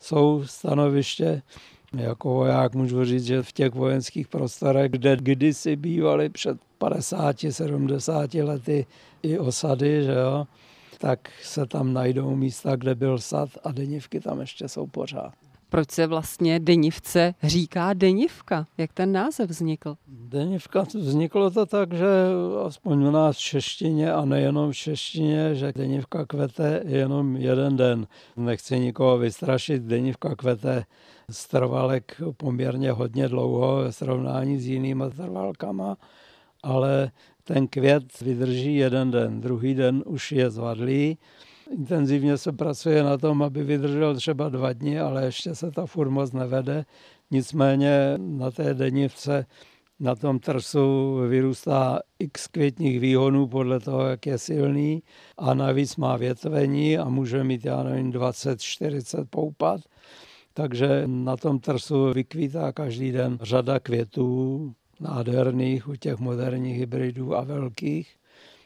Jsou 0.00 0.44
stanoviště, 0.44 1.42
jako 1.96 2.28
voják 2.34 2.74
můžu 2.74 3.04
říct, 3.04 3.24
že 3.24 3.42
v 3.42 3.52
těch 3.52 3.74
vojenských 3.74 4.28
prostorech, 4.28 4.90
kde 4.90 5.16
kdysi 5.16 5.76
bývaly 5.76 6.28
před 6.28 6.58
50-70 6.80 8.44
lety 8.44 8.86
i 9.22 9.38
osady, 9.38 10.04
že 10.04 10.12
jo, 10.12 10.46
tak 10.98 11.30
se 11.42 11.66
tam 11.66 11.92
najdou 11.92 12.36
místa, 12.36 12.76
kde 12.76 12.94
byl 12.94 13.18
sad 13.18 13.48
a 13.64 13.72
denivky 13.72 14.20
tam 14.20 14.40
ještě 14.40 14.68
jsou 14.68 14.86
pořád. 14.86 15.32
Proč 15.68 15.90
se 15.90 16.06
vlastně 16.06 16.60
denivce 16.60 17.34
říká 17.42 17.92
denivka? 17.92 18.66
Jak 18.78 18.92
ten 18.92 19.12
název 19.12 19.50
vznikl? 19.50 19.96
Denivka 20.08 20.82
vzniklo 20.94 21.50
to 21.50 21.66
tak, 21.66 21.92
že 21.92 22.06
aspoň 22.66 23.02
u 23.02 23.10
nás 23.10 23.36
v 23.36 23.40
češtině 23.40 24.12
a 24.12 24.24
nejenom 24.24 24.72
v 24.72 24.76
češtině, 24.76 25.54
že 25.54 25.72
denivka 25.76 26.26
kvete 26.26 26.82
jenom 26.86 27.36
jeden 27.36 27.76
den. 27.76 28.06
Nechci 28.36 28.78
nikoho 28.78 29.18
vystrašit, 29.18 29.82
denivka 29.82 30.34
kvete 30.34 30.84
z 31.32 31.48
trvalek 31.48 32.20
poměrně 32.36 32.92
hodně 32.92 33.28
dlouho 33.28 33.76
ve 33.76 33.92
srovnání 33.92 34.58
s 34.58 34.66
jinými 34.66 35.04
trvalkama, 35.16 35.96
ale 36.62 37.10
ten 37.44 37.66
květ 37.66 38.20
vydrží 38.20 38.76
jeden 38.76 39.10
den, 39.10 39.40
druhý 39.40 39.74
den 39.74 40.02
už 40.06 40.32
je 40.32 40.50
zvadlý. 40.50 41.18
Intenzivně 41.70 42.38
se 42.38 42.52
pracuje 42.52 43.02
na 43.02 43.18
tom, 43.18 43.42
aby 43.42 43.62
vydržel 43.62 44.16
třeba 44.16 44.48
dva 44.48 44.72
dny, 44.72 45.00
ale 45.00 45.24
ještě 45.24 45.54
se 45.54 45.70
ta 45.70 45.86
furt 45.86 46.32
nevede. 46.32 46.84
Nicméně 47.30 48.14
na 48.16 48.50
té 48.50 48.74
denivce 48.74 49.46
na 50.02 50.14
tom 50.14 50.38
trsu 50.38 51.16
vyrůstá 51.28 52.00
x 52.18 52.46
květních 52.46 53.00
výhonů 53.00 53.46
podle 53.46 53.80
toho, 53.80 54.06
jak 54.06 54.26
je 54.26 54.38
silný 54.38 55.02
a 55.38 55.54
navíc 55.54 55.96
má 55.96 56.16
větvení 56.16 56.98
a 56.98 57.08
může 57.08 57.44
mít, 57.44 57.64
já 57.64 57.82
nevím, 57.82 58.12
20-40 58.12 59.24
poupat. 59.30 59.80
Takže 60.54 61.02
na 61.06 61.36
tom 61.36 61.58
trsu 61.58 62.12
vykvítá 62.12 62.72
každý 62.72 63.12
den 63.12 63.38
řada 63.42 63.80
květů, 63.80 64.72
nádherných 65.00 65.88
u 65.88 65.96
těch 65.96 66.18
moderních 66.18 66.78
hybridů 66.78 67.36
a 67.36 67.44
velkých. 67.44 68.16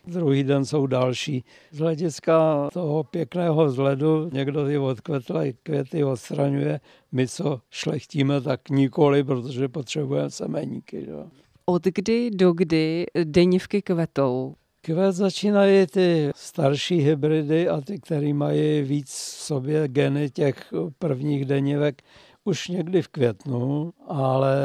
Druhý 0.06 0.44
den 0.44 0.64
jsou 0.64 0.86
další. 0.86 1.44
Z 1.70 1.78
hlediska 1.78 2.68
toho 2.72 3.04
pěkného 3.04 3.64
vzhledu 3.64 4.30
někdo 4.32 4.66
ty 4.66 4.78
odkvetlé 4.78 5.52
květy 5.52 6.04
odstraňuje. 6.04 6.80
My, 7.12 7.28
co 7.28 7.60
šlechtíme, 7.70 8.40
tak 8.40 8.68
nikoli, 8.70 9.24
protože 9.24 9.68
potřebujeme 9.68 10.30
semeníky. 10.30 11.06
Od 11.66 11.84
kdy 11.84 12.30
do 12.30 12.52
kdy 12.52 13.06
denivky 13.24 13.82
kvetou? 13.82 14.54
Kvet 14.86 15.12
začínají 15.12 15.86
ty 15.86 16.30
starší 16.36 16.96
hybridy 16.96 17.68
a 17.68 17.80
ty, 17.80 17.98
které 17.98 18.34
mají 18.34 18.82
víc 18.82 19.08
v 19.08 19.42
sobě 19.42 19.88
geny 19.88 20.30
těch 20.30 20.74
prvních 20.98 21.44
denivek, 21.44 22.02
už 22.44 22.68
někdy 22.68 23.02
v 23.02 23.08
květnu, 23.08 23.92
ale 24.08 24.56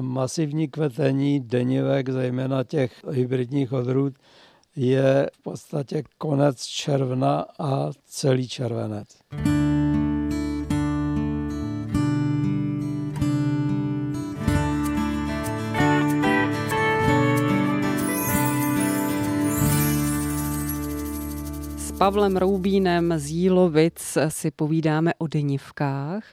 masivní 0.00 0.68
kvetení 0.68 1.40
denivek, 1.40 2.08
zejména 2.08 2.64
těch 2.64 2.92
hybridních 3.10 3.72
odrůd, 3.72 4.14
je 4.76 5.30
v 5.32 5.42
podstatě 5.42 6.02
konec 6.18 6.64
června 6.64 7.44
a 7.58 7.90
celý 8.06 8.48
červenec. 8.48 9.08
Pavlem 22.00 22.36
Roubínem 22.36 23.14
z 23.16 23.30
Jílovic 23.30 24.18
si 24.28 24.50
povídáme 24.50 25.14
o 25.18 25.26
denivkách. 25.26 26.24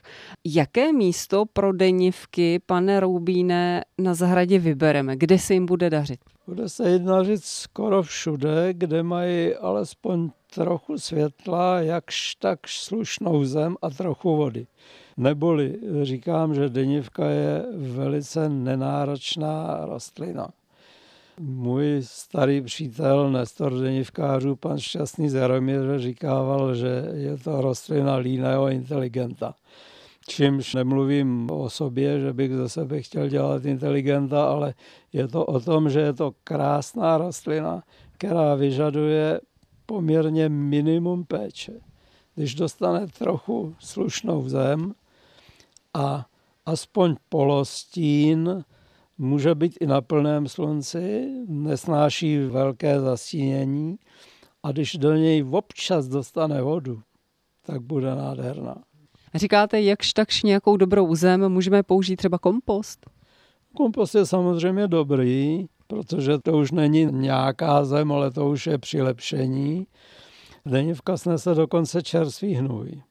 Jaké 0.44 0.92
místo 0.92 1.44
pro 1.52 1.72
denivky, 1.72 2.60
pane 2.66 3.00
Roubíne, 3.00 3.84
na 3.98 4.14
zahradě 4.14 4.58
vybereme? 4.58 5.16
Kde 5.16 5.38
se 5.38 5.54
jim 5.54 5.66
bude 5.66 5.90
dařit? 5.90 6.20
Bude 6.46 6.68
se 6.68 6.90
jim 6.90 7.08
skoro 7.36 8.02
všude, 8.02 8.68
kde 8.72 9.02
mají 9.02 9.54
alespoň 9.54 10.30
trochu 10.54 10.98
světla, 10.98 11.80
jakž 11.80 12.34
tak 12.34 12.68
slušnou 12.68 13.44
zem 13.44 13.76
a 13.82 13.90
trochu 13.90 14.36
vody. 14.36 14.66
Neboli 15.16 15.78
říkám, 16.02 16.54
že 16.54 16.68
denivka 16.68 17.26
je 17.26 17.64
velice 17.76 18.48
nenáročná 18.48 19.78
rostlina. 19.82 20.48
Můj 21.40 22.00
starý 22.02 22.60
přítel 22.60 23.30
Nestor 23.30 23.80
Denivkářů, 23.80 24.56
pan 24.56 24.78
Šťastný 24.78 25.28
Zaromír, 25.28 25.98
říkával, 25.98 26.74
že 26.74 27.08
je 27.12 27.36
to 27.36 27.60
rostlina 27.60 28.16
líného 28.16 28.68
inteligenta. 28.68 29.54
Čímž 30.28 30.74
nemluvím 30.74 31.50
o 31.50 31.70
sobě, 31.70 32.20
že 32.20 32.32
bych 32.32 32.54
ze 32.54 32.68
sebe 32.68 33.02
chtěl 33.02 33.28
dělat 33.28 33.64
inteligenta, 33.64 34.44
ale 34.44 34.74
je 35.12 35.28
to 35.28 35.44
o 35.44 35.60
tom, 35.60 35.90
že 35.90 36.00
je 36.00 36.12
to 36.12 36.32
krásná 36.44 37.18
rostlina, 37.18 37.82
která 38.12 38.54
vyžaduje 38.54 39.40
poměrně 39.86 40.48
minimum 40.48 41.24
péče. 41.24 41.72
Když 42.34 42.54
dostane 42.54 43.06
trochu 43.06 43.74
slušnou 43.78 44.48
zem 44.48 44.94
a 45.94 46.26
aspoň 46.66 47.16
polostín, 47.28 48.64
může 49.18 49.54
být 49.54 49.76
i 49.80 49.86
na 49.86 50.00
plném 50.00 50.48
slunci, 50.48 51.28
nesnáší 51.48 52.38
velké 52.38 53.00
zastínění 53.00 53.96
a 54.62 54.72
když 54.72 54.94
do 54.94 55.14
něj 55.14 55.44
občas 55.50 56.08
dostane 56.08 56.62
vodu, 56.62 57.00
tak 57.66 57.82
bude 57.82 58.14
nádherná. 58.14 58.76
Říkáte, 59.34 59.80
jakž 59.82 60.12
takž 60.12 60.42
nějakou 60.42 60.76
dobrou 60.76 61.14
zem 61.14 61.48
můžeme 61.48 61.82
použít 61.82 62.16
třeba 62.16 62.38
kompost? 62.38 63.10
Kompost 63.76 64.14
je 64.14 64.26
samozřejmě 64.26 64.88
dobrý, 64.88 65.66
protože 65.86 66.38
to 66.38 66.52
už 66.52 66.70
není 66.70 67.04
nějaká 67.04 67.84
zem, 67.84 68.12
ale 68.12 68.30
to 68.30 68.48
už 68.48 68.66
je 68.66 68.78
přilepšení. 68.78 69.86
Denivka 70.66 71.16
snese 71.16 71.54
dokonce 71.54 72.02
čerstvý 72.02 72.54
hnůj 72.54 73.02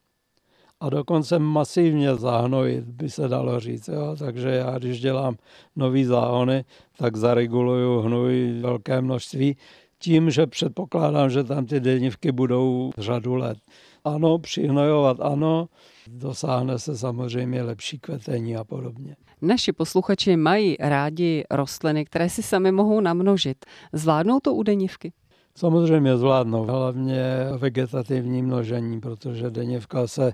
a 0.80 0.90
dokonce 0.90 1.40
masivně 1.40 2.16
zahnojit, 2.16 2.86
by 2.86 3.10
se 3.10 3.28
dalo 3.28 3.60
říct. 3.60 3.88
Jo? 3.88 4.16
Takže 4.20 4.50
já, 4.50 4.78
když 4.78 5.00
dělám 5.00 5.36
nový 5.76 6.06
záhony, 6.06 6.66
tak 6.98 7.18
zareguluju 7.18 8.00
hnůj 8.00 8.60
velké 8.62 9.02
množství, 9.02 9.58
tím, 10.00 10.32
že 10.32 10.48
předpokládám, 10.48 11.30
že 11.30 11.44
tam 11.44 11.66
ty 11.66 11.80
denivky 11.80 12.32
budou 12.32 12.92
řadu 12.98 13.36
let. 13.36 13.58
Ano, 14.04 14.40
přihnojovat 14.40 15.18
ano, 15.22 15.70
dosáhne 16.08 16.80
se 16.80 16.98
samozřejmě 16.98 17.64
lepší 17.64 18.00
kvetení 18.00 18.56
a 18.56 18.64
podobně. 18.64 19.16
Naši 19.42 19.74
posluchači 19.74 20.36
mají 20.36 20.76
rádi 20.80 21.44
rostliny, 21.52 22.06
které 22.06 22.30
si 22.30 22.44
sami 22.44 22.72
mohou 22.72 23.02
namnožit. 23.02 23.66
Zvládnou 23.94 24.40
to 24.40 24.54
u 24.54 24.64
denivky? 24.64 25.14
Samozřejmě 25.58 26.18
zvládnou, 26.18 26.66
hlavně 26.66 27.24
vegetativní 27.58 28.42
množení, 28.42 29.00
protože 29.00 29.50
denivka 29.50 30.08
se 30.08 30.34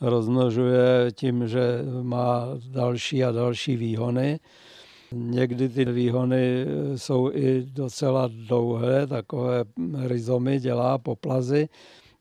rozmnožuje 0.00 1.06
tím, 1.14 1.48
že 1.48 1.60
má 2.02 2.46
další 2.70 3.24
a 3.24 3.32
další 3.32 3.76
výhony. 3.76 4.40
Někdy 5.12 5.68
ty 5.68 5.84
výhony 5.84 6.66
jsou 6.96 7.30
i 7.32 7.66
docela 7.72 8.28
dlouhé, 8.48 9.06
takové 9.06 9.64
rizomy 10.02 10.60
dělá 10.60 10.98
poplazy, 10.98 11.68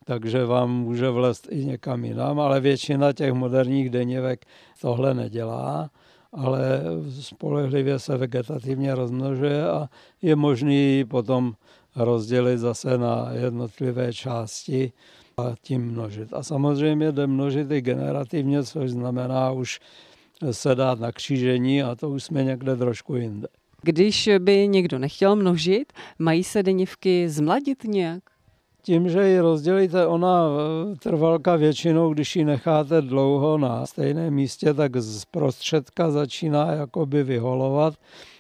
takže 0.06 0.46
vám 0.46 0.72
může 0.72 1.10
vlezt 1.10 1.48
i 1.52 1.66
někam 1.66 2.06
jinam, 2.06 2.40
ale 2.40 2.60
většina 2.60 3.14
těch 3.14 3.34
moderních 3.34 3.90
denivek 3.90 4.46
tohle 4.82 5.14
nedělá, 5.14 5.90
ale 6.34 6.82
spolehlivě 7.20 8.00
se 8.00 8.18
vegetativně 8.18 8.96
rozmnožuje 8.96 9.70
a 9.70 9.88
je 10.22 10.36
možný 10.36 11.06
potom 11.10 11.54
rozdělit 11.96 12.58
zase 12.58 12.98
na 12.98 13.30
jednotlivé 13.32 14.14
části 14.14 14.92
a 15.38 15.56
tím 15.62 15.82
množit. 15.82 16.34
A 16.34 16.44
samozřejmě 16.44 17.12
jde 17.12 17.28
množit 17.28 17.72
i 17.72 17.82
generativně, 17.82 18.64
což 18.64 18.92
znamená 18.92 19.52
už 19.52 19.80
se 20.52 20.76
dát 20.76 21.00
na 21.00 21.12
křížení 21.12 21.84
a 21.84 21.96
to 21.96 22.10
už 22.10 22.24
jsme 22.24 22.44
někde 22.44 22.76
trošku 22.76 23.16
jinde. 23.16 23.48
Když 23.82 24.30
by 24.40 24.68
někdo 24.68 25.00
nechtěl 25.00 25.36
množit, 25.36 25.94
mají 26.20 26.44
se 26.44 26.64
denivky 26.64 27.30
zmladit 27.30 27.84
nějak? 27.84 28.24
Tím, 28.84 29.10
že 29.10 29.28
ji 29.28 29.40
rozdělíte, 29.40 30.08
ona 30.08 30.46
e, 30.46 30.96
trvalka 30.96 31.56
většinou, 31.56 32.14
když 32.14 32.36
ji 32.36 32.46
necháte 32.46 33.02
dlouho 33.02 33.58
na 33.58 33.86
stejném 33.86 34.34
místě, 34.34 34.74
tak 34.74 34.98
z 34.98 35.26
prostředka 35.26 36.12
začíná 36.12 36.72
jakoby 36.72 37.24
vyholovat, 37.24 37.94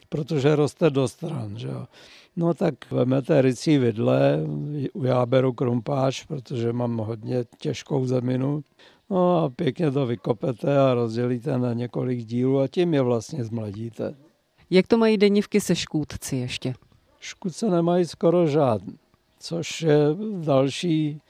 protože 0.10 0.55
roste 0.55 0.89
do 0.89 1.08
stran. 1.08 1.58
Že 1.58 1.67
jo. 1.67 1.86
No 2.41 2.53
tak 2.53 2.91
vemete 2.91 3.41
rycí 3.41 3.77
vidle, 3.77 4.39
já 5.03 5.25
beru 5.25 5.53
krumpáč, 5.53 6.24
protože 6.24 6.74
mám 6.74 6.98
hodně 6.98 7.43
těžkou 7.57 8.05
zeminu, 8.05 8.63
no 9.10 9.38
a 9.38 9.50
pěkně 9.50 9.91
to 9.91 10.05
vykopete 10.05 10.79
a 10.79 10.93
rozdělíte 10.93 11.57
na 11.57 11.74
několik 11.74 12.19
dílů 12.19 12.60
a 12.60 12.67
tím 12.67 12.93
je 12.93 13.01
vlastně 13.01 13.43
zmladíte. 13.43 14.15
Jak 14.69 14.88
to 14.88 14.98
mají 14.98 15.17
denivky 15.17 15.62
se 15.62 15.75
škůdci 15.75 16.36
ještě? 16.36 16.74
Škůdce 17.19 17.69
nemají 17.69 18.05
skoro 18.05 18.48
žádný, 18.48 18.98
což 19.39 19.81
je 19.81 19.98
další 20.43 21.21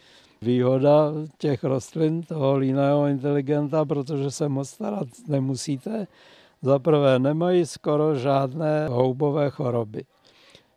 výhoda 0.42 1.14
těch 1.38 1.64
rostlin, 1.64 2.24
toho 2.24 2.58
líného 2.58 3.08
inteligenta, 3.08 3.86
protože 3.86 4.32
se 4.32 4.50
moc 4.50 4.70
starat 4.70 5.08
nemusíte. 5.28 6.08
Za 6.62 6.80
prvé 6.80 7.20
nemají 7.20 7.66
skoro 7.66 8.16
žádné 8.16 8.88
houbové 8.88 9.50
choroby. 9.50 10.04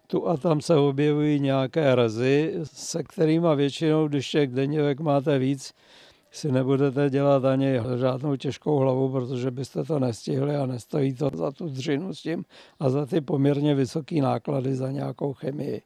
Tu 0.07 0.29
a 0.29 0.37
tam 0.37 0.61
se 0.61 0.77
objevují 0.77 1.41
nějaké 1.41 1.95
rezy, 1.95 2.55
se 2.63 3.03
kterými 3.03 3.49
většinou, 3.57 4.09
když 4.09 4.31
těch 4.31 4.51
denněvek 4.51 5.01
máte 5.01 5.39
víc, 5.39 5.73
si 6.31 6.53
nebudete 6.53 7.11
dělat 7.11 7.45
ani 7.45 7.81
žádnou 8.01 8.37
těžkou 8.37 8.79
hlavu, 8.79 9.09
protože 9.09 9.51
byste 9.51 9.85
to 9.85 9.99
nestihli 9.99 10.57
a 10.57 10.67
nestojí 10.67 11.15
to 11.15 11.31
za 11.35 11.51
tu 11.51 11.69
dřinu 11.69 12.15
s 12.15 12.23
tím 12.23 12.45
a 12.81 12.91
za 12.91 13.07
ty 13.07 13.21
poměrně 13.21 13.75
vysoké 13.75 14.23
náklady 14.23 14.75
za 14.75 14.91
nějakou 14.91 15.33
chemii. 15.33 15.83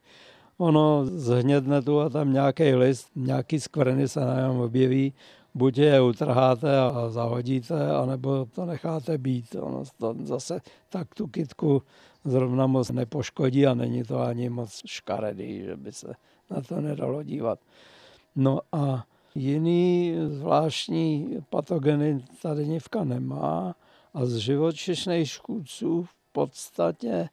Ono 0.59 1.07
zhnědne 1.07 1.83
tu 1.83 2.01
a 2.01 2.09
tam 2.09 2.33
nějaký 2.33 2.75
list, 2.75 3.09
nějaký 3.17 3.61
skvrny 3.61 4.09
se 4.09 4.21
na 4.21 4.41
něm 4.41 4.61
objeví, 4.61 5.13
buď 5.55 5.79
je 5.79 6.01
utrháte 6.01 6.79
a 6.79 7.09
zahodíte, 7.09 7.91
anebo 7.91 8.47
to 8.55 8.67
necháte 8.67 9.19
být. 9.19 9.57
Ono 9.61 9.83
to 9.99 10.15
zase 10.25 10.61
tak 10.89 11.15
tu 11.15 11.27
kitku 11.27 11.83
zrovna 12.25 12.67
moc 12.67 12.91
nepoškodí 12.91 13.67
a 13.67 13.75
není 13.75 14.05
to 14.05 14.21
ani 14.21 14.51
moc 14.51 14.83
škaredý, 14.87 15.63
že 15.63 15.77
by 15.77 15.93
se 15.93 16.15
na 16.51 16.61
to 16.61 16.81
nedalo 16.81 17.23
dívat. 17.23 17.59
No 18.37 18.61
a 18.73 19.05
jiný 19.35 20.15
zvláštní 20.27 21.39
patogeny 21.51 22.25
ta 22.43 22.55
denivka 22.55 23.05
nemá 23.05 23.75
a 24.15 24.25
z 24.25 24.37
živočišných 24.37 25.31
škůdců 25.31 26.03
v 26.03 26.15
podstatě 26.33 27.29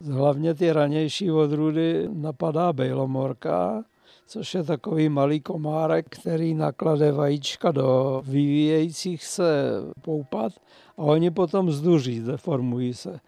hlavně 0.00 0.54
ty 0.54 0.72
ranější 0.72 1.30
odrůdy 1.30 2.08
napadá 2.12 2.72
bejlomorka, 2.72 3.84
což 4.26 4.54
je 4.54 4.62
takový 4.62 5.08
malý 5.08 5.40
komárek, 5.40 6.06
který 6.08 6.54
naklade 6.54 7.12
vajíčka 7.12 7.72
do 7.72 8.22
vyvíjejících 8.24 9.24
se 9.24 9.72
poupat 10.02 10.52
a 10.96 11.02
oni 11.02 11.30
potom 11.30 11.70
zduří, 11.70 12.20
deformují 12.20 12.94
se. 12.94 13.20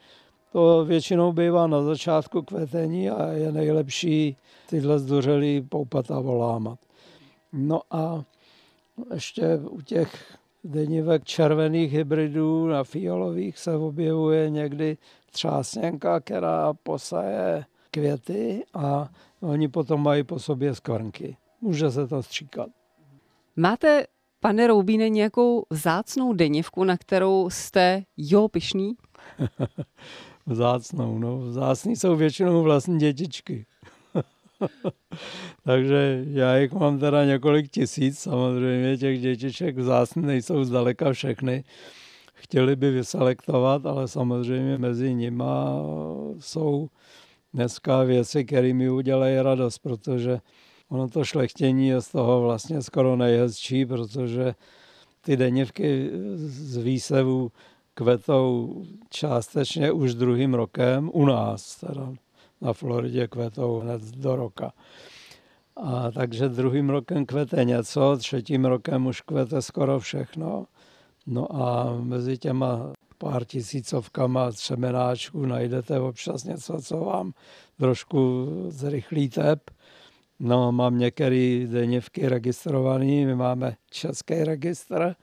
To 0.56 0.84
většinou 0.84 1.32
bývá 1.32 1.66
na 1.66 1.82
začátku 1.82 2.42
kvetení 2.42 3.10
a 3.10 3.28
je 3.28 3.52
nejlepší 3.52 4.36
tyhle 4.68 4.98
zduřelý 4.98 5.60
poupata 5.60 6.20
volámat. 6.20 6.78
No 7.52 7.80
a 7.90 8.24
ještě 9.14 9.56
u 9.56 9.80
těch 9.80 10.36
denivek 10.64 11.24
červených 11.24 11.92
hybridů 11.92 12.66
na 12.66 12.84
fialových 12.84 13.58
se 13.58 13.76
objevuje 13.76 14.50
někdy 14.50 14.96
třásněnka, 15.30 16.20
která 16.20 16.72
posaje 16.74 17.64
květy 17.90 18.64
a 18.74 19.08
oni 19.40 19.68
potom 19.68 20.02
mají 20.02 20.22
po 20.22 20.38
sobě 20.38 20.74
skvrnky. 20.74 21.36
Může 21.60 21.90
se 21.90 22.06
to 22.06 22.22
stříkat. 22.22 22.68
Máte, 23.56 24.06
pane 24.40 24.66
Roubíne, 24.66 25.08
nějakou 25.08 25.64
vzácnou 25.70 26.32
denivku, 26.32 26.84
na 26.84 26.96
kterou 26.96 27.50
jste 27.50 28.02
jo 28.16 28.48
pišný? 28.48 28.94
vzácnou. 30.46 31.18
No. 31.18 31.38
Vzácný 31.38 31.96
jsou 31.96 32.16
většinou 32.16 32.62
vlastní 32.62 32.98
dětičky. 32.98 33.66
Takže 35.64 36.24
já 36.28 36.56
jich 36.56 36.72
mám 36.72 36.98
teda 36.98 37.24
několik 37.24 37.70
tisíc, 37.70 38.18
samozřejmě 38.18 38.96
těch 38.96 39.20
dětiček 39.20 39.76
vzácný 39.76 40.22
nejsou 40.22 40.64
zdaleka 40.64 41.12
všechny. 41.12 41.64
Chtěli 42.34 42.76
by 42.76 42.90
vyselektovat, 42.90 43.86
ale 43.86 44.08
samozřejmě 44.08 44.78
mezi 44.78 45.14
nima 45.14 45.82
jsou 46.38 46.88
dneska 47.54 48.02
věci, 48.02 48.44
které 48.44 48.74
mi 48.74 48.90
udělají 48.90 49.36
radost, 49.40 49.78
protože 49.78 50.40
ono 50.88 51.08
to 51.08 51.24
šlechtění 51.24 51.88
je 51.88 52.00
z 52.00 52.08
toho 52.08 52.42
vlastně 52.42 52.82
skoro 52.82 53.16
nejhezčí, 53.16 53.86
protože 53.86 54.54
ty 55.20 55.36
denivky 55.36 56.10
z 56.34 56.76
výsevu 56.76 57.50
kvetou 57.96 58.82
částečně 59.10 59.92
už 59.92 60.14
druhým 60.14 60.54
rokem 60.54 61.10
u 61.12 61.26
nás, 61.26 61.76
teda 61.76 62.12
na 62.60 62.72
Floridě 62.72 63.28
kvetou 63.28 63.78
hned 63.78 64.02
do 64.02 64.36
roka. 64.36 64.72
A 65.76 66.10
takže 66.10 66.48
druhým 66.48 66.90
rokem 66.90 67.26
kvete 67.26 67.64
něco, 67.64 68.16
třetím 68.16 68.64
rokem 68.64 69.06
už 69.06 69.20
kvete 69.20 69.62
skoro 69.62 70.00
všechno. 70.00 70.66
No 71.26 71.62
a 71.62 71.96
mezi 72.00 72.38
těma 72.38 72.92
pár 73.18 73.44
tisícovkama 73.44 74.52
třemenáčků 74.52 75.46
najdete 75.46 76.00
občas 76.00 76.44
něco, 76.44 76.78
co 76.82 76.96
vám 76.96 77.32
trošku 77.78 78.46
zrychlí 78.68 79.28
tep. 79.28 79.70
No, 80.40 80.72
mám 80.72 80.98
některé 80.98 81.66
denivky 81.66 82.28
registrované, 82.28 83.04
my 83.04 83.34
máme 83.34 83.76
český 83.90 84.34
registr, 84.34 85.14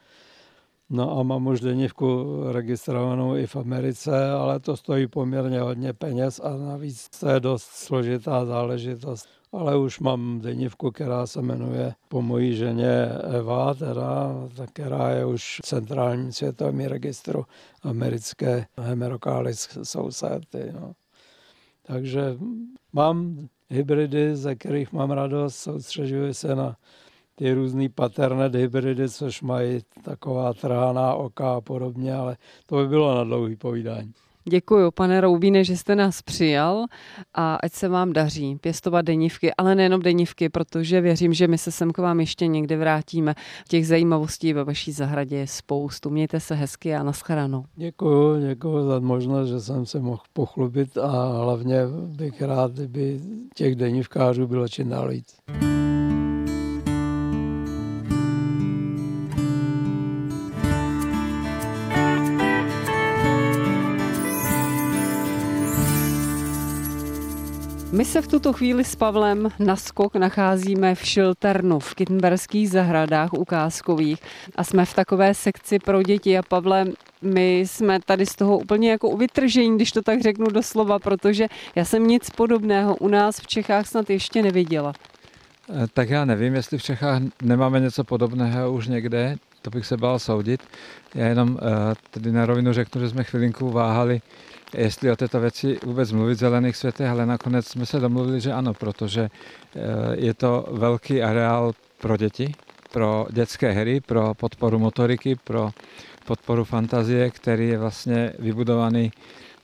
No 0.89 1.19
a 1.19 1.23
mám 1.23 1.47
už 1.47 1.61
denivku 1.61 2.25
registrovanou 2.51 3.35
i 3.35 3.47
v 3.47 3.55
Americe, 3.55 4.31
ale 4.31 4.59
to 4.59 4.77
stojí 4.77 5.07
poměrně 5.07 5.59
hodně 5.59 5.93
peněz 5.93 6.39
a 6.43 6.57
navíc 6.57 7.09
to 7.19 7.29
je 7.29 7.39
dost 7.39 7.63
složitá 7.63 8.45
záležitost. 8.45 9.27
Ale 9.51 9.77
už 9.77 9.99
mám 9.99 10.41
denivku, 10.41 10.91
která 10.91 11.27
se 11.27 11.41
jmenuje 11.41 11.93
po 12.07 12.21
mojí 12.21 12.55
ženě 12.55 13.05
Eva, 13.37 13.73
teda, 13.73 14.35
která 14.73 15.09
je 15.09 15.25
už 15.25 15.59
v 15.63 15.67
centrálním 15.67 16.31
světovém 16.31 16.79
registru 16.79 17.45
americké 17.83 18.65
Hemerocalis 18.77 19.77
Society. 19.83 20.71
No. 20.73 20.93
Takže 21.83 22.37
mám 22.93 23.47
hybridy, 23.69 24.35
ze 24.35 24.55
kterých 24.55 24.93
mám 24.93 25.11
radost, 25.11 25.55
soustředuji 25.55 26.33
se 26.33 26.55
na 26.55 26.75
ty 27.35 27.53
různý 27.53 27.89
paternet 27.89 28.55
hybridy, 28.55 29.09
což 29.09 29.41
mají 29.41 29.79
taková 30.03 30.53
trhaná 30.53 31.13
oka 31.13 31.53
a 31.53 31.61
podobně, 31.61 32.13
ale 32.15 32.37
to 32.65 32.75
by 32.75 32.87
bylo 32.87 33.15
na 33.15 33.23
dlouhý 33.23 33.55
povídání. 33.55 34.13
Děkuji, 34.49 34.91
pane 34.91 35.21
Roubíne, 35.21 35.63
že 35.63 35.77
jste 35.77 35.95
nás 35.95 36.21
přijal 36.21 36.85
a 37.33 37.55
ať 37.55 37.71
se 37.71 37.89
vám 37.89 38.13
daří 38.13 38.57
pěstovat 38.61 39.01
denívky, 39.01 39.53
ale 39.53 39.75
nejenom 39.75 40.01
denívky, 40.01 40.49
protože 40.49 41.01
věřím, 41.01 41.33
že 41.33 41.47
my 41.47 41.57
se 41.57 41.71
sem 41.71 41.91
k 41.91 41.97
vám 41.97 42.19
ještě 42.19 42.47
někdy 42.47 42.75
vrátíme. 42.77 43.35
Těch 43.67 43.87
zajímavostí 43.87 44.53
ve 44.53 44.63
vaší 44.63 44.91
zahradě 44.91 45.37
je 45.37 45.47
spoustu. 45.47 46.09
Mějte 46.09 46.39
se 46.39 46.55
hezky 46.55 46.95
a 46.95 47.03
naschledanou. 47.03 47.65
Děkuji, 47.75 48.47
děkuji 48.47 48.87
za 48.87 48.99
možnost, 48.99 49.49
že 49.49 49.59
jsem 49.59 49.85
se 49.85 49.99
mohl 49.99 50.21
pochlubit 50.33 50.97
a 50.97 51.41
hlavně 51.43 51.77
bych 52.05 52.41
rád, 52.41 52.71
kdyby 52.71 53.21
těch 53.55 53.75
denívkářů 53.75 54.47
bylo 54.47 54.67
čím 54.67 54.89
dál 54.89 55.09
víc. 55.09 55.35
My 68.03 68.07
se 68.07 68.21
v 68.21 68.27
tuto 68.27 68.53
chvíli 68.53 68.83
s 68.83 68.95
Pavlem 68.95 69.49
na 69.59 69.75
skok 69.75 70.15
nacházíme 70.15 70.95
v 70.95 71.05
Šilternu, 71.05 71.79
v 71.79 71.95
Kittenberských 71.95 72.69
zahradách 72.69 73.33
ukázkových. 73.33 74.19
A 74.55 74.63
jsme 74.63 74.85
v 74.85 74.93
takové 74.93 75.33
sekci 75.33 75.79
pro 75.79 76.03
děti. 76.03 76.37
A 76.37 76.41
Pavle, 76.41 76.85
my 77.21 77.59
jsme 77.59 77.99
tady 78.05 78.25
z 78.25 78.35
toho 78.35 78.57
úplně 78.57 78.91
jako 78.91 79.09
u 79.09 79.17
vytržení, 79.17 79.75
když 79.75 79.91
to 79.91 80.01
tak 80.01 80.21
řeknu 80.21 80.45
doslova, 80.45 80.99
protože 80.99 81.47
já 81.75 81.85
jsem 81.85 82.07
nic 82.07 82.29
podobného 82.29 82.95
u 82.95 83.07
nás 83.07 83.39
v 83.39 83.47
Čechách 83.47 83.87
snad 83.87 84.09
ještě 84.09 84.41
neviděla. 84.41 84.93
Eh, 85.69 85.87
tak 85.93 86.09
já 86.09 86.25
nevím, 86.25 86.55
jestli 86.55 86.77
v 86.77 86.83
Čechách 86.83 87.21
nemáme 87.41 87.79
něco 87.79 88.03
podobného 88.03 88.73
už 88.73 88.87
někde, 88.87 89.35
to 89.63 89.69
bych 89.69 89.85
se 89.85 89.97
bál 89.97 90.19
soudit. 90.19 90.61
Já 91.15 91.27
jenom 91.27 91.59
eh, 91.61 91.95
tedy 92.11 92.31
na 92.31 92.45
rovinu 92.45 92.73
řeknu, 92.73 93.01
že 93.01 93.09
jsme 93.09 93.23
chvilinku 93.23 93.71
váhali, 93.71 94.21
jestli 94.77 95.11
o 95.11 95.15
této 95.15 95.39
věci 95.39 95.79
vůbec 95.83 96.11
mluvit 96.11 96.33
v 96.33 96.39
zelených 96.39 96.77
světech, 96.77 97.09
ale 97.09 97.25
nakonec 97.25 97.67
jsme 97.67 97.85
se 97.85 97.99
domluvili, 97.99 98.41
že 98.41 98.53
ano, 98.53 98.73
protože 98.73 99.21
eh, 99.23 99.79
je 100.15 100.33
to 100.33 100.67
velký 100.71 101.23
areál 101.23 101.73
pro 102.01 102.17
děti, 102.17 102.55
pro 102.91 103.27
dětské 103.31 103.71
hry, 103.71 104.01
pro 104.01 104.33
podporu 104.33 104.79
motoriky, 104.79 105.35
pro 105.35 105.71
podporu 106.25 106.63
fantazie, 106.63 107.29
který 107.29 107.67
je 107.67 107.77
vlastně 107.77 108.33
vybudovaný 108.39 109.11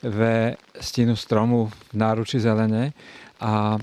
ve 0.04 0.56
stínu 0.82 1.16
stromu 1.16 1.68
v 1.68 1.94
náruči 1.94 2.40
zeleně 2.40 2.94
a 3.40 3.78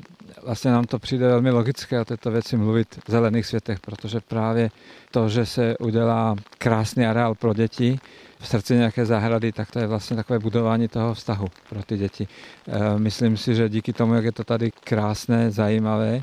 vlastně 0.47 0.71
nám 0.71 0.85
to 0.85 0.99
přijde 0.99 1.29
velmi 1.29 1.51
logické 1.51 2.01
o 2.01 2.05
této 2.05 2.31
věci 2.31 2.57
mluvit 2.57 2.99
v 3.09 3.11
zelených 3.11 3.47
světech, 3.47 3.81
protože 3.81 4.21
právě 4.21 4.71
to, 5.11 5.29
že 5.29 5.47
se 5.47 5.79
udělá 5.79 6.37
krásný 6.59 7.07
areál 7.07 7.35
pro 7.35 7.55
děti, 7.55 7.99
v 8.41 8.49
srdci 8.49 8.75
nějaké 8.75 9.07
zahrady, 9.07 9.53
tak 9.53 9.71
to 9.71 9.79
je 9.79 9.87
vlastně 9.87 10.17
takové 10.17 10.39
budování 10.39 10.89
toho 10.89 11.15
vztahu 11.15 11.47
pro 11.69 11.83
ty 11.83 11.97
děti. 11.99 12.29
E, 12.69 12.99
myslím 12.99 13.37
si, 13.37 13.55
že 13.55 13.69
díky 13.69 13.93
tomu, 13.93 14.15
jak 14.15 14.25
je 14.25 14.33
to 14.33 14.45
tady 14.45 14.71
krásné, 14.85 15.51
zajímavé 15.51 16.21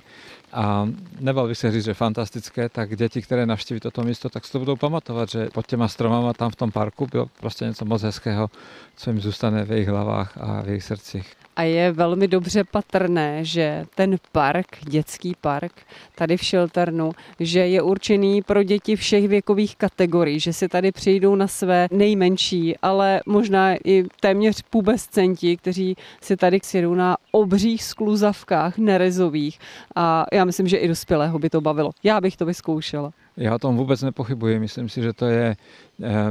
a 0.54 0.90
nebal 1.20 1.48
bych 1.48 1.58
se 1.58 1.72
říct, 1.72 1.84
že 1.84 1.94
fantastické, 1.94 2.70
tak 2.70 2.96
děti, 2.96 3.22
které 3.22 3.46
navštíví 3.46 3.80
toto 3.80 4.04
místo, 4.04 4.30
tak 4.30 4.46
si 4.46 4.52
to 4.52 4.60
budou 4.60 4.76
pamatovat, 4.76 5.30
že 5.30 5.50
pod 5.54 5.68
těma 5.68 5.88
stromama 5.88 6.34
tam 6.34 6.52
v 6.52 6.56
tom 6.56 6.72
parku 6.72 7.08
bylo 7.12 7.28
prostě 7.40 7.66
něco 7.66 7.86
moc 7.86 8.02
hezkého, 8.02 8.50
co 8.96 9.10
jim 9.10 9.22
zůstane 9.22 9.64
v 9.64 9.72
jejich 9.72 9.88
hlavách 9.88 10.38
a 10.38 10.62
v 10.62 10.68
jejich 10.68 10.84
srdcích. 10.84 11.43
A 11.56 11.64
je 11.64 11.92
velmi 11.92 12.28
dobře 12.28 12.64
patrné, 12.64 13.46
že 13.46 13.86
ten 13.96 14.18
park, 14.32 14.68
dětský 14.86 15.34
park 15.42 15.72
tady 16.16 16.38
v 16.38 16.44
Šilternu, 16.44 17.12
že 17.40 17.60
je 17.60 17.82
určený 17.82 18.42
pro 18.42 18.64
děti 18.64 18.96
všech 18.96 19.28
věkových 19.28 19.76
kategorií, 19.76 20.40
že 20.40 20.54
si 20.54 20.68
tady 20.68 20.92
přijdou 20.92 21.36
na 21.36 21.48
své 21.48 21.88
nejmenší, 21.92 22.78
ale 22.78 23.22
možná 23.26 23.76
i 23.86 24.04
téměř 24.20 24.62
pubescenti, 24.70 25.58
kteří 25.58 25.96
si 26.22 26.38
tady 26.38 26.60
sjedou 26.64 26.94
na 26.94 27.18
obřích 27.32 27.84
skluzavkách 27.84 28.78
nerezových 28.78 29.60
a 29.96 30.26
já 30.34 30.46
myslím, 30.46 30.68
že 30.68 30.78
i 30.78 30.88
dospělého 30.88 31.40
by 31.40 31.50
to 31.50 31.62
bavilo. 31.62 31.92
Já 32.04 32.22
bych 32.22 32.38
to 32.38 32.46
vyzkoušela. 32.46 33.12
Já 33.38 33.56
o 33.56 33.60
tom 33.60 33.78
vůbec 33.78 34.02
nepochybuji. 34.02 34.60
Myslím 34.60 34.90
si, 34.90 35.02
že 35.02 35.14
to 35.14 35.26
je 35.26 35.56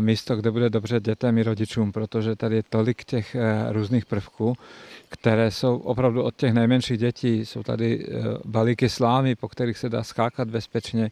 místo, 0.01 0.37
kde 0.37 0.51
bude 0.51 0.71
dobře 0.71 1.01
dětem 1.01 1.39
i 1.39 1.43
rodičům, 1.43 1.93
protože 1.93 2.37
tady 2.37 2.57
je 2.57 2.63
tolik 2.63 3.05
těch 3.05 3.35
eh, 3.35 3.73
různých 3.73 4.07
prvků, 4.07 4.55
které 5.09 5.51
jsou 5.51 5.79
opravdu 5.79 6.23
od 6.23 6.37
těch 6.37 6.53
nejmenších 6.53 6.99
dětí. 6.99 7.47
Jsou 7.47 7.63
tady 7.63 8.07
eh, 8.07 8.13
balíky 8.45 8.89
slámy, 8.89 9.35
po 9.35 9.49
kterých 9.49 9.79
se 9.79 9.89
dá 9.89 10.03
skákat 10.03 10.49
bezpečně. 10.49 11.11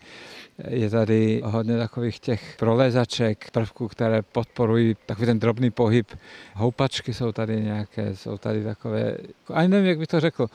Je 0.69 0.91
tady 0.91 1.43
hodně 1.45 1.79
takových 1.79 2.21
těch 2.21 2.57
prolezaček, 2.59 3.51
prvků, 3.51 3.89
které 3.89 4.23
podporují 4.23 4.97
takový 5.07 5.27
ten 5.27 5.39
drobný 5.39 5.71
pohyb. 5.71 6.07
Houpačky 6.55 7.15
jsou 7.15 7.33
tady 7.33 7.61
nějaké, 7.61 8.17
jsou 8.17 8.39
tady 8.39 8.65
takové, 8.65 9.17
ani 9.55 9.69
nevím, 9.69 9.89
jak 9.89 9.99
bych 9.99 10.09
to 10.09 10.21
řekl, 10.21 10.47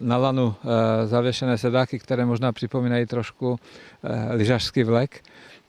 na 0.00 0.16
lanu 0.16 0.54
zavěšené 1.04 1.58
sedáky, 1.58 1.98
které 1.98 2.26
možná 2.26 2.52
připomínají 2.52 3.06
trošku 3.06 3.58
lyžařský 4.30 4.82
vlek, 4.82 5.22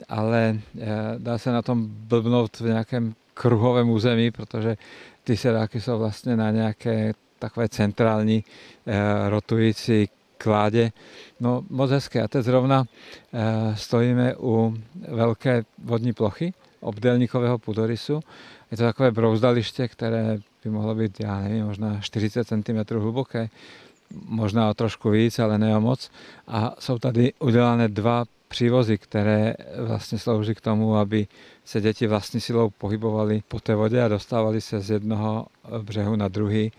ale 0.10 0.60
eh, 0.80 0.88
dá 1.18 1.38
se 1.38 1.52
na 1.52 1.62
tom 1.62 1.88
blbnout 1.88 2.60
v 2.60 2.66
nějakém 2.66 3.16
kruhovém 3.34 3.90
území, 3.90 4.32
protože 4.32 4.78
ty 5.24 5.38
sedáky 5.38 5.82
jsou 5.82 6.00
vlastně 6.00 6.36
na 6.36 6.52
nějaké 6.52 7.14
takové 7.40 7.70
centrální 7.70 8.44
eh, 8.88 9.30
rotující 9.30 10.10
kládě. 10.38 10.92
No 11.40 11.64
moc 11.70 11.92
hezké. 11.92 12.22
A 12.22 12.28
teď 12.28 12.46
zrovna 12.46 12.86
eh, 13.34 13.76
stojíme 13.76 14.36
u 14.40 14.78
velké 15.08 15.64
vodní 15.84 16.14
plochy 16.14 16.54
obdélníkového 16.80 17.58
půdorysu. 17.58 18.20
Je 18.72 18.78
to 18.78 18.84
takové 18.84 19.12
brouzdaliště, 19.12 19.88
které 19.88 20.38
by 20.64 20.70
mohlo 20.70 20.96
být, 20.96 21.20
já 21.20 21.42
nevím, 21.42 21.66
možná 21.66 22.00
40 22.02 22.48
cm 22.48 22.96
hluboké, 23.00 23.50
možná 24.26 24.70
o 24.70 24.74
trošku 24.74 25.10
víc, 25.10 25.40
ale 25.40 25.58
ne 25.58 25.78
o 25.78 25.82
moc. 25.82 26.12
A 26.48 26.76
jsou 26.80 27.00
tady 27.00 27.34
udělané 27.40 27.88
dva 27.88 28.26
přívozy, 28.52 28.98
které 28.98 29.54
vlastně 29.86 30.20
slouží 30.20 30.56
k 30.56 30.62
tomu, 30.62 30.96
aby 30.96 31.28
se 31.66 31.82
děti 31.82 32.08
vlastní 32.08 32.42
silou 32.42 32.70
pohybovali 32.70 33.44
po 33.48 33.60
té 33.60 33.76
vodě 33.76 34.04
a 34.04 34.08
dostávali 34.08 34.62
se 34.62 34.80
z 34.80 34.90
jednoho 34.92 35.46
břehu 35.82 36.16
na 36.16 36.28
druhý. 36.28 36.72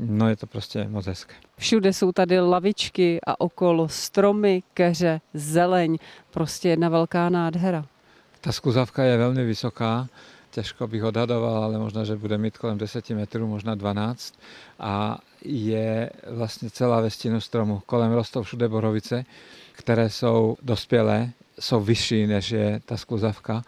No 0.00 0.28
je 0.28 0.36
to 0.36 0.46
prostě 0.46 0.88
moc 0.88 1.06
hezké. 1.06 1.34
Všude 1.56 1.92
jsou 1.92 2.12
tady 2.12 2.40
lavičky 2.40 3.20
a 3.26 3.40
okolo 3.40 3.88
stromy, 3.88 4.62
keře, 4.74 5.20
zeleň. 5.34 5.98
Prostě 6.30 6.68
jedna 6.68 6.88
velká 6.88 7.28
nádhera. 7.28 7.84
Ta 8.40 8.52
skluzavka 8.52 9.02
je 9.02 9.16
velmi 9.16 9.44
vysoká, 9.44 10.08
těžko 10.50 10.88
bych 10.88 11.04
odhadoval, 11.04 11.64
ale 11.64 11.78
možná, 11.78 12.04
že 12.04 12.16
bude 12.16 12.38
mít 12.38 12.58
kolem 12.58 12.78
10 12.78 13.10
metrů, 13.10 13.46
možná 13.46 13.74
12. 13.74 14.34
A 14.78 15.18
je 15.44 16.10
vlastně 16.30 16.70
celá 16.70 17.00
ve 17.00 17.10
stínu 17.10 17.40
stromu. 17.40 17.82
Kolem 17.86 18.12
rostou 18.12 18.42
všude 18.42 18.68
borovice 18.68 19.24
které 19.76 20.10
jsou 20.10 20.56
dospělé, 20.62 21.30
jsou 21.60 21.80
vyšší 21.80 22.26
než 22.26 22.50
je 22.50 22.80
ta 22.86 22.96
skluzavka 22.96 23.62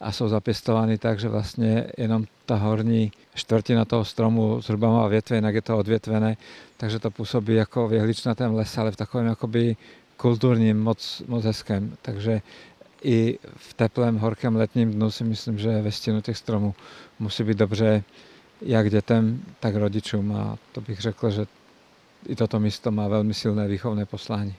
a 0.00 0.12
jsou 0.12 0.28
zapěstovány 0.28 0.98
tak, 0.98 1.20
že 1.20 1.28
vlastně 1.28 1.86
jenom 1.98 2.24
ta 2.46 2.56
horní 2.56 3.12
čtvrtina 3.34 3.84
toho 3.84 4.04
stromu 4.04 4.60
zhruba 4.60 4.90
má 4.90 5.08
větve, 5.08 5.36
jinak 5.36 5.54
je 5.54 5.62
to 5.62 5.78
odvětvené, 5.78 6.36
takže 6.76 6.98
to 6.98 7.10
působí 7.10 7.54
jako 7.54 7.88
v 7.88 7.92
jehličnatém 7.92 8.54
lese, 8.54 8.80
ale 8.80 8.90
v 8.90 8.96
takovém 8.96 9.26
jakoby 9.26 9.76
kulturním, 10.16 10.82
moc, 10.82 11.22
moc 11.26 11.44
hezkém. 11.44 11.96
Takže 12.02 12.42
i 13.02 13.38
v 13.56 13.74
teplém, 13.74 14.18
horkém 14.18 14.56
letním 14.56 14.92
dnu 14.92 15.10
si 15.10 15.24
myslím, 15.24 15.58
že 15.58 15.82
ve 15.82 15.92
stěnu 15.92 16.20
těch 16.20 16.38
stromů 16.38 16.74
musí 17.18 17.44
být 17.44 17.58
dobře 17.58 18.02
jak 18.62 18.90
dětem, 18.90 19.42
tak 19.60 19.74
rodičům 19.74 20.36
a 20.36 20.58
to 20.72 20.80
bych 20.80 21.00
řekl, 21.00 21.30
že 21.30 21.46
i 22.28 22.36
toto 22.36 22.60
místo 22.60 22.90
má 22.90 23.08
velmi 23.08 23.34
silné 23.34 23.68
výchovné 23.68 24.06
poslání. 24.06 24.54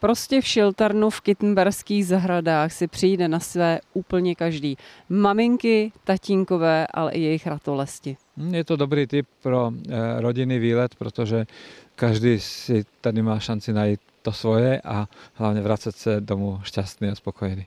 Prostě 0.00 0.40
v 0.40 0.46
Šiltarnu 0.46 1.10
v 1.10 1.20
Kittenberských 1.20 2.06
zahradách 2.06 2.72
si 2.72 2.86
přijde 2.86 3.28
na 3.28 3.40
své 3.40 3.80
úplně 3.94 4.34
každý. 4.34 4.76
Maminky, 5.08 5.92
tatínkové, 6.04 6.86
ale 6.94 7.12
i 7.12 7.20
jejich 7.20 7.46
ratolesti. 7.46 8.16
Hmm, 8.36 8.54
je 8.54 8.64
to 8.64 8.76
dobrý 8.76 9.06
tip 9.06 9.26
pro 9.42 9.72
eh, 9.88 10.20
rodinný 10.20 10.58
výlet, 10.58 10.94
protože 10.94 11.46
každý 11.96 12.40
si 12.40 12.84
tady 13.00 13.22
má 13.22 13.38
šanci 13.38 13.72
najít 13.72 14.00
to 14.22 14.32
svoje 14.32 14.80
a 14.80 15.08
hlavně 15.34 15.60
vracet 15.60 15.96
se 15.96 16.20
domů 16.20 16.60
šťastný 16.62 17.08
a 17.08 17.14
spokojený. 17.14 17.66